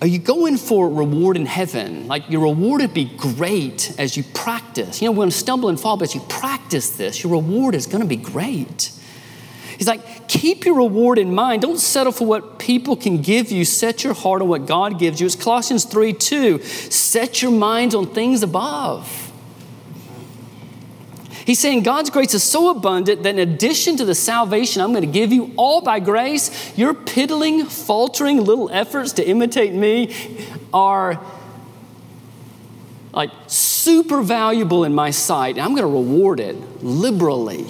are 0.00 0.06
you 0.06 0.18
going 0.18 0.58
for 0.58 0.88
reward 0.88 1.36
in 1.36 1.46
heaven? 1.46 2.06
Like 2.06 2.28
your 2.28 2.42
reward 2.42 2.82
would 2.82 2.92
be 2.94 3.06
great 3.16 3.94
as 3.98 4.16
you 4.16 4.22
practice. 4.22 5.00
You 5.00 5.06
know, 5.06 5.12
we're 5.12 5.16
going 5.16 5.30
to 5.30 5.36
stumble 5.36 5.68
and 5.68 5.80
fall, 5.80 5.96
but 5.96 6.04
as 6.04 6.14
you 6.14 6.20
practice 6.28 6.90
this, 6.90 7.22
your 7.22 7.32
reward 7.32 7.74
is 7.74 7.86
going 7.86 8.02
to 8.02 8.08
be 8.08 8.16
great. 8.16 8.92
He's 9.78 9.86
like, 9.86 10.28
keep 10.28 10.64
your 10.64 10.76
reward 10.76 11.18
in 11.18 11.34
mind. 11.34 11.62
Don't 11.62 11.78
settle 11.78 12.12
for 12.12 12.26
what 12.26 12.58
people 12.58 12.96
can 12.96 13.22
give 13.22 13.50
you. 13.50 13.64
Set 13.64 14.04
your 14.04 14.14
heart 14.14 14.42
on 14.42 14.48
what 14.48 14.66
God 14.66 14.98
gives 14.98 15.20
you. 15.20 15.26
It's 15.26 15.36
Colossians 15.36 15.84
3 15.84 16.12
2. 16.12 16.62
Set 16.62 17.42
your 17.42 17.52
minds 17.52 17.94
on 17.94 18.06
things 18.06 18.42
above. 18.42 19.25
He's 21.46 21.60
saying 21.60 21.84
God's 21.84 22.10
grace 22.10 22.34
is 22.34 22.42
so 22.42 22.70
abundant 22.70 23.22
that 23.22 23.28
in 23.28 23.38
addition 23.38 23.96
to 23.98 24.04
the 24.04 24.16
salvation 24.16 24.82
I'm 24.82 24.90
going 24.90 25.02
to 25.02 25.10
give 25.10 25.32
you, 25.32 25.52
all 25.56 25.80
by 25.80 26.00
grace, 26.00 26.76
your 26.76 26.92
piddling, 26.92 27.66
faltering 27.66 28.44
little 28.44 28.68
efforts 28.70 29.12
to 29.12 29.26
imitate 29.26 29.72
me 29.72 30.12
are 30.74 31.24
like 33.12 33.30
super 33.46 34.22
valuable 34.22 34.82
in 34.82 34.92
my 34.92 35.12
sight. 35.12 35.56
And 35.56 35.60
I'm 35.60 35.70
going 35.76 35.82
to 35.82 35.86
reward 35.86 36.40
it 36.40 36.82
liberally. 36.82 37.64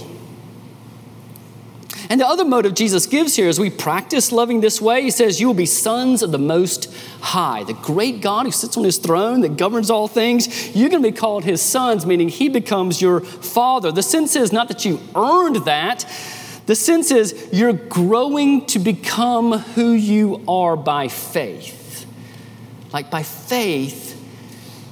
And 2.08 2.20
the 2.20 2.26
other 2.26 2.44
motive 2.44 2.74
Jesus 2.74 3.06
gives 3.06 3.34
here 3.36 3.48
as 3.48 3.58
we 3.58 3.70
practice 3.70 4.30
loving 4.30 4.60
this 4.60 4.80
way, 4.80 5.02
he 5.02 5.10
says, 5.10 5.40
You 5.40 5.48
will 5.48 5.54
be 5.54 5.66
sons 5.66 6.22
of 6.22 6.30
the 6.30 6.38
Most 6.38 6.94
High, 7.20 7.64
the 7.64 7.74
great 7.74 8.20
God 8.20 8.46
who 8.46 8.52
sits 8.52 8.76
on 8.76 8.84
his 8.84 8.98
throne 8.98 9.40
that 9.40 9.56
governs 9.56 9.90
all 9.90 10.06
things. 10.06 10.76
You're 10.76 10.90
going 10.90 11.02
to 11.02 11.10
be 11.10 11.16
called 11.16 11.44
his 11.44 11.60
sons, 11.60 12.06
meaning 12.06 12.28
he 12.28 12.48
becomes 12.48 13.02
your 13.02 13.20
father. 13.20 13.90
The 13.90 14.02
sense 14.02 14.36
is 14.36 14.52
not 14.52 14.68
that 14.68 14.84
you 14.84 15.00
earned 15.14 15.56
that, 15.64 16.04
the 16.66 16.74
sense 16.74 17.12
is 17.12 17.48
you're 17.52 17.72
growing 17.72 18.66
to 18.66 18.78
become 18.80 19.52
who 19.52 19.92
you 19.92 20.42
are 20.48 20.76
by 20.76 21.08
faith. 21.08 22.06
Like 22.92 23.10
by 23.10 23.22
faith, 23.22 24.12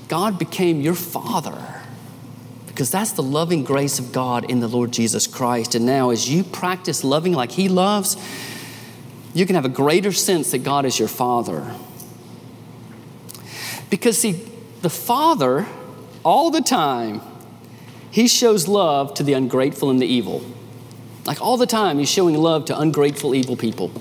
God 0.09 0.39
became 0.39 0.81
your 0.81 0.95
father 0.95 1.74
because 2.75 2.91
that's 2.91 3.13
the 3.13 3.23
loving 3.23 3.63
grace 3.63 4.01
of 4.01 4.11
God 4.11 4.51
in 4.51 4.59
the 4.59 4.67
Lord 4.67 4.91
Jesus 4.91 5.29
Christ. 5.29 5.77
And 5.77 5.87
now, 5.87 6.11
as 6.11 6.29
you 6.29 6.43
practice 6.43 7.05
loving 7.05 7.33
like 7.33 7.53
He 7.53 7.69
loves, 7.69 8.17
you 9.33 9.47
can 9.47 9.55
have 9.55 9.65
a 9.65 9.69
greater 9.69 10.11
sense 10.11 10.51
that 10.51 10.65
God 10.65 10.85
is 10.85 10.99
your 10.99 11.07
Father. 11.07 11.73
Because, 13.91 14.19
see, 14.19 14.45
the 14.83 14.91
Father, 14.91 15.69
all 16.25 16.51
the 16.51 16.61
time, 16.61 17.21
He 18.11 18.27
shows 18.27 18.67
love 18.67 19.15
to 19.15 19.23
the 19.23 19.35
ungrateful 19.35 19.89
and 19.89 20.03
the 20.03 20.07
evil. 20.07 20.45
Like 21.27 21.41
all 21.41 21.57
the 21.57 21.67
time, 21.67 22.01
He's 22.01 22.11
showing 22.11 22.35
love 22.37 22.65
to 22.65 22.77
ungrateful, 22.77 23.37
evil 23.37 23.55
people. 23.55 23.93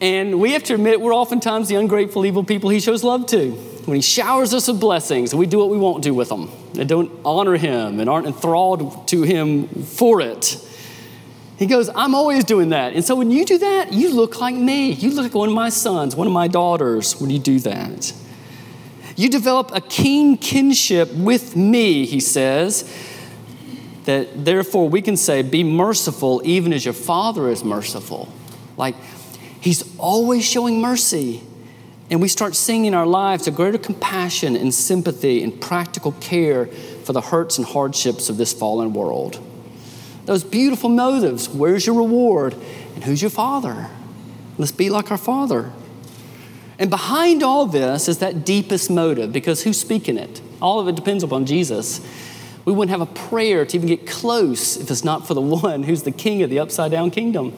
And 0.00 0.40
we 0.40 0.52
have 0.52 0.64
to 0.64 0.74
admit, 0.74 1.00
we're 1.00 1.14
oftentimes 1.14 1.68
the 1.68 1.76
ungrateful, 1.76 2.26
evil 2.26 2.44
people 2.44 2.70
He 2.70 2.80
shows 2.80 3.04
love 3.04 3.26
to 3.28 3.74
when 3.86 3.96
He 3.96 4.02
showers 4.02 4.54
us 4.54 4.68
with 4.68 4.80
blessings, 4.80 5.34
we 5.34 5.46
do 5.46 5.58
what 5.58 5.68
we 5.68 5.76
won't 5.76 6.02
do 6.02 6.14
with 6.14 6.28
them 6.28 6.50
and 6.78 6.88
don't 6.88 7.10
honor 7.24 7.56
Him 7.56 8.00
and 8.00 8.08
aren't 8.08 8.26
enthralled 8.26 9.08
to 9.08 9.22
Him 9.22 9.68
for 9.68 10.20
it. 10.20 10.58
He 11.58 11.66
goes, 11.66 11.88
I'm 11.94 12.14
always 12.14 12.44
doing 12.44 12.70
that. 12.70 12.94
And 12.94 13.04
so 13.04 13.14
when 13.14 13.30
you 13.30 13.44
do 13.44 13.58
that, 13.58 13.92
you 13.92 14.12
look 14.12 14.40
like 14.40 14.54
me. 14.54 14.92
You 14.92 15.10
look 15.10 15.24
like 15.24 15.34
one 15.34 15.50
of 15.50 15.54
my 15.54 15.68
sons, 15.68 16.16
one 16.16 16.26
of 16.26 16.32
my 16.32 16.48
daughters 16.48 17.20
when 17.20 17.30
you 17.30 17.38
do 17.38 17.60
that. 17.60 18.12
You 19.16 19.28
develop 19.30 19.70
a 19.72 19.80
keen 19.80 20.36
kinship 20.36 21.12
with 21.14 21.54
me, 21.54 22.04
he 22.06 22.18
says, 22.18 22.82
that 24.06 24.44
therefore 24.44 24.88
we 24.88 25.00
can 25.00 25.16
say, 25.16 25.42
Be 25.42 25.62
merciful 25.62 26.42
even 26.44 26.72
as 26.72 26.84
your 26.84 26.94
Father 26.94 27.48
is 27.48 27.62
merciful. 27.62 28.28
Like, 28.76 28.96
He's 29.64 29.82
always 29.96 30.44
showing 30.44 30.82
mercy 30.82 31.42
and 32.10 32.20
we 32.20 32.28
start 32.28 32.54
seeing 32.54 32.84
in 32.84 32.92
our 32.92 33.06
lives 33.06 33.46
a 33.46 33.50
greater 33.50 33.78
compassion 33.78 34.56
and 34.56 34.74
sympathy 34.74 35.42
and 35.42 35.58
practical 35.58 36.12
care 36.12 36.66
for 36.66 37.14
the 37.14 37.22
hurts 37.22 37.56
and 37.56 37.66
hardships 37.66 38.28
of 38.28 38.36
this 38.36 38.52
fallen 38.52 38.92
world. 38.92 39.40
Those 40.26 40.44
beautiful 40.44 40.90
motives 40.90 41.48
where's 41.48 41.86
your 41.86 41.96
reward? 41.96 42.54
And 42.94 43.04
who's 43.04 43.22
your 43.22 43.30
father? 43.30 43.88
Let's 44.58 44.70
be 44.70 44.90
like 44.90 45.10
our 45.10 45.16
father. 45.16 45.72
And 46.78 46.90
behind 46.90 47.42
all 47.42 47.64
this 47.64 48.06
is 48.06 48.18
that 48.18 48.44
deepest 48.44 48.90
motive 48.90 49.32
because 49.32 49.62
who's 49.62 49.80
speaking 49.80 50.18
it? 50.18 50.42
All 50.60 50.78
of 50.78 50.88
it 50.88 50.94
depends 50.94 51.24
upon 51.24 51.46
Jesus. 51.46 52.06
We 52.66 52.74
wouldn't 52.74 52.90
have 52.90 53.00
a 53.00 53.12
prayer 53.30 53.64
to 53.64 53.76
even 53.78 53.88
get 53.88 54.06
close 54.06 54.76
if 54.76 54.90
it's 54.90 55.04
not 55.04 55.26
for 55.26 55.32
the 55.32 55.40
one 55.62 55.84
who's 55.84 56.02
the 56.02 56.12
king 56.12 56.42
of 56.42 56.50
the 56.50 56.58
upside 56.58 56.90
down 56.90 57.10
kingdom. 57.10 57.56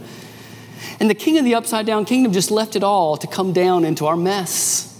And 1.00 1.10
the 1.10 1.14
king 1.14 1.38
of 1.38 1.44
the 1.44 1.54
upside 1.54 1.86
down 1.86 2.04
kingdom 2.04 2.32
just 2.32 2.50
left 2.50 2.76
it 2.76 2.82
all 2.82 3.16
to 3.16 3.26
come 3.26 3.52
down 3.52 3.84
into 3.84 4.06
our 4.06 4.16
mess. 4.16 4.92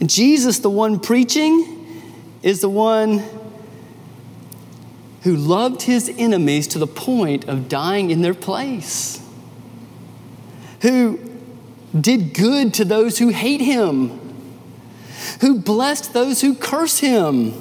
And 0.00 0.08
Jesus, 0.08 0.58
the 0.58 0.70
one 0.70 0.98
preaching, 0.98 1.76
is 2.42 2.60
the 2.60 2.68
one 2.68 3.22
who 5.22 5.36
loved 5.36 5.82
his 5.82 6.10
enemies 6.16 6.66
to 6.68 6.78
the 6.78 6.86
point 6.86 7.46
of 7.46 7.68
dying 7.68 8.10
in 8.10 8.22
their 8.22 8.34
place, 8.34 9.22
who 10.80 11.18
did 11.98 12.32
good 12.32 12.72
to 12.74 12.84
those 12.84 13.18
who 13.18 13.28
hate 13.28 13.60
him, 13.60 14.18
who 15.42 15.58
blessed 15.58 16.14
those 16.14 16.40
who 16.40 16.54
curse 16.54 17.00
him, 17.00 17.52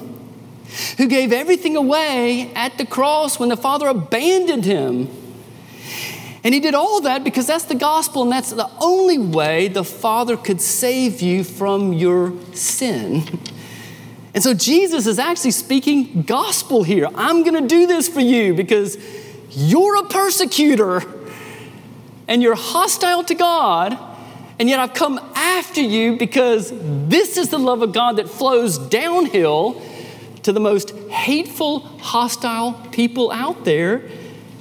who 0.98 1.08
gave 1.08 1.34
everything 1.34 1.76
away 1.76 2.54
at 2.54 2.78
the 2.78 2.86
cross 2.86 3.40
when 3.40 3.50
the 3.50 3.58
Father 3.58 3.88
abandoned 3.88 4.64
him 4.64 5.10
and 6.44 6.54
he 6.54 6.60
did 6.60 6.74
all 6.74 7.02
that 7.02 7.24
because 7.24 7.48
that's 7.48 7.66
the 7.66 7.76
gospel, 7.76 8.24
and 8.24 8.32
that's 8.32 8.52
the 8.52 8.70
only 8.80 9.18
way 9.18 9.68
the 9.68 9.84
Father 9.84 10.38
could 10.38 10.62
save 10.62 11.22
you 11.22 11.44
from 11.44 11.94
your 11.94 12.34
sin. 12.54 13.24
And 14.32 14.44
so 14.44 14.54
Jesus 14.54 15.08
is 15.08 15.18
actually 15.18 15.52
speaking 15.52 16.22
gospel 16.22 16.84
here. 16.84 17.08
I'm 17.16 17.44
going 17.44 17.60
to 17.62 17.68
do 17.68 17.88
this 17.88 18.08
for 18.08 18.20
you 18.20 18.54
because 18.54 18.96
you're 19.50 19.98
a 19.98 20.08
persecutor. 20.08 21.02
and 22.30 22.44
you're 22.44 22.56
hostile 22.56 23.24
to 23.24 23.34
God, 23.34 23.98
and 24.60 24.70
yet 24.70 24.80
I've 24.80 24.94
come 24.94 25.20
after 25.34 25.82
you 25.82 26.16
because 26.16 26.72
this 27.10 27.38
is 27.38 27.50
the 27.50 27.58
love 27.58 27.82
of 27.82 27.92
God 27.92 28.18
that 28.18 28.30
flows 28.30 28.78
downhill 28.78 29.82
to 30.44 30.54
the 30.54 30.60
most 30.60 30.92
hateful, 31.10 31.80
hostile 31.80 32.74
people 32.92 33.32
out 33.32 33.66
there. 33.66 34.08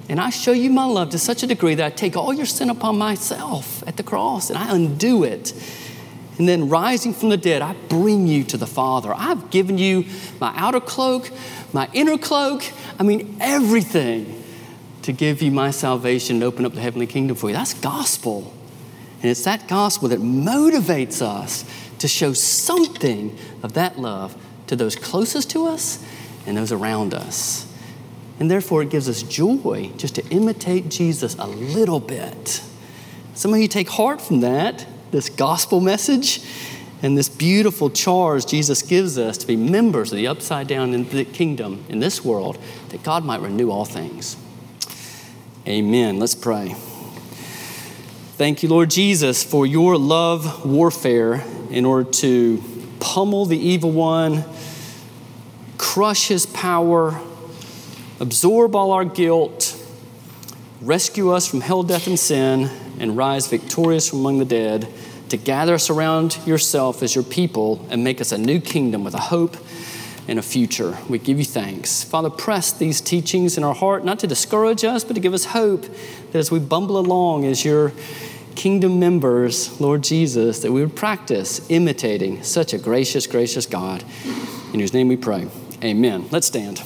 And 0.08 0.18
I 0.20 0.30
show 0.30 0.52
you 0.52 0.70
my 0.70 0.86
love 0.86 1.10
to 1.10 1.18
such 1.18 1.42
a 1.42 1.46
degree 1.46 1.74
that 1.74 1.84
I 1.84 1.90
take 1.90 2.16
all 2.16 2.32
your 2.32 2.46
sin 2.46 2.70
upon 2.70 2.96
myself 2.96 3.86
at 3.86 3.96
the 3.96 4.02
cross 4.02 4.48
and 4.48 4.58
I 4.58 4.74
undo 4.74 5.24
it. 5.24 5.52
And 6.38 6.48
then 6.48 6.68
rising 6.68 7.12
from 7.12 7.28
the 7.30 7.36
dead, 7.36 7.62
I 7.62 7.74
bring 7.88 8.26
you 8.26 8.44
to 8.44 8.56
the 8.56 8.66
Father. 8.66 9.12
I've 9.14 9.50
given 9.50 9.76
you 9.76 10.06
my 10.40 10.52
outer 10.56 10.80
cloak, 10.80 11.30
my 11.72 11.88
inner 11.92 12.16
cloak, 12.16 12.64
I 12.98 13.02
mean, 13.02 13.36
everything 13.40 14.44
to 15.02 15.12
give 15.12 15.42
you 15.42 15.50
my 15.50 15.70
salvation 15.70 16.36
and 16.36 16.44
open 16.44 16.64
up 16.64 16.74
the 16.74 16.80
heavenly 16.80 17.06
kingdom 17.06 17.36
for 17.36 17.48
you. 17.48 17.54
That's 17.54 17.74
gospel. 17.74 18.54
And 19.20 19.30
it's 19.30 19.44
that 19.44 19.66
gospel 19.68 20.08
that 20.10 20.20
motivates 20.20 21.20
us 21.20 21.64
to 21.98 22.08
show 22.08 22.32
something 22.32 23.36
of 23.62 23.72
that 23.72 23.98
love 23.98 24.36
to 24.68 24.76
those 24.76 24.94
closest 24.94 25.50
to 25.50 25.66
us 25.66 26.04
and 26.46 26.56
those 26.56 26.72
around 26.72 27.14
us. 27.14 27.67
And 28.38 28.50
therefore, 28.50 28.82
it 28.82 28.90
gives 28.90 29.08
us 29.08 29.22
joy 29.22 29.90
just 29.96 30.14
to 30.14 30.26
imitate 30.28 30.88
Jesus 30.88 31.34
a 31.38 31.46
little 31.46 32.00
bit. 32.00 32.62
Some 33.34 33.52
of 33.52 33.60
you 33.60 33.68
take 33.68 33.88
heart 33.88 34.20
from 34.20 34.40
that, 34.40 34.86
this 35.10 35.28
gospel 35.28 35.80
message, 35.80 36.40
and 37.02 37.16
this 37.16 37.28
beautiful 37.28 37.90
charge 37.90 38.46
Jesus 38.46 38.82
gives 38.82 39.18
us 39.18 39.38
to 39.38 39.46
be 39.46 39.56
members 39.56 40.12
of 40.12 40.16
the 40.16 40.26
upside 40.26 40.66
down 40.66 41.04
kingdom 41.26 41.84
in 41.88 42.00
this 42.00 42.24
world, 42.24 42.58
that 42.88 43.02
God 43.02 43.24
might 43.24 43.40
renew 43.40 43.70
all 43.70 43.84
things. 43.84 44.36
Amen. 45.66 46.18
Let's 46.18 46.34
pray. 46.34 46.74
Thank 48.36 48.62
you, 48.62 48.68
Lord 48.68 48.90
Jesus, 48.90 49.42
for 49.42 49.66
your 49.66 49.96
love 49.96 50.64
warfare 50.64 51.44
in 51.70 51.84
order 51.84 52.10
to 52.10 52.62
pummel 53.00 53.46
the 53.46 53.58
evil 53.58 53.90
one, 53.90 54.44
crush 55.76 56.28
his 56.28 56.46
power, 56.46 57.20
absorb 58.20 58.74
all 58.74 58.92
our 58.92 59.04
guilt, 59.04 59.80
rescue 60.80 61.30
us 61.30 61.46
from 61.46 61.60
hell, 61.60 61.82
death, 61.82 62.06
and 62.06 62.18
sin, 62.18 62.70
and 62.98 63.16
rise 63.16 63.46
victorious 63.46 64.08
from 64.08 64.20
among 64.20 64.38
the 64.38 64.44
dead, 64.44 64.88
to 65.28 65.36
gather 65.36 65.74
us 65.74 65.90
around 65.90 66.38
yourself 66.46 67.02
as 67.02 67.14
your 67.14 67.24
people 67.24 67.86
and 67.90 68.02
make 68.02 68.20
us 68.20 68.32
a 68.32 68.38
new 68.38 68.60
kingdom 68.60 69.04
with 69.04 69.14
a 69.14 69.20
hope 69.20 69.56
and 70.26 70.38
a 70.38 70.42
future. 70.42 70.96
We 71.08 71.18
give 71.18 71.38
you 71.38 71.44
thanks. 71.44 72.04
Father, 72.04 72.30
press 72.30 72.72
these 72.72 73.00
teachings 73.00 73.56
in 73.56 73.64
our 73.64 73.74
heart, 73.74 74.04
not 74.04 74.18
to 74.20 74.26
discourage 74.26 74.84
us, 74.84 75.04
but 75.04 75.14
to 75.14 75.20
give 75.20 75.34
us 75.34 75.46
hope 75.46 75.82
that 75.82 76.38
as 76.38 76.50
we 76.50 76.58
bumble 76.58 76.98
along 76.98 77.44
as 77.44 77.64
your 77.64 77.92
kingdom 78.54 78.98
members, 78.98 79.80
Lord 79.80 80.02
Jesus, 80.02 80.60
that 80.60 80.72
we 80.72 80.80
would 80.80 80.96
practice 80.96 81.64
imitating 81.70 82.42
such 82.42 82.72
a 82.72 82.78
gracious, 82.78 83.26
gracious 83.26 83.66
God. 83.66 84.04
In 84.72 84.80
whose 84.80 84.92
name 84.92 85.08
we 85.08 85.16
pray. 85.16 85.46
Amen. 85.82 86.26
Let's 86.30 86.48
stand. 86.48 86.82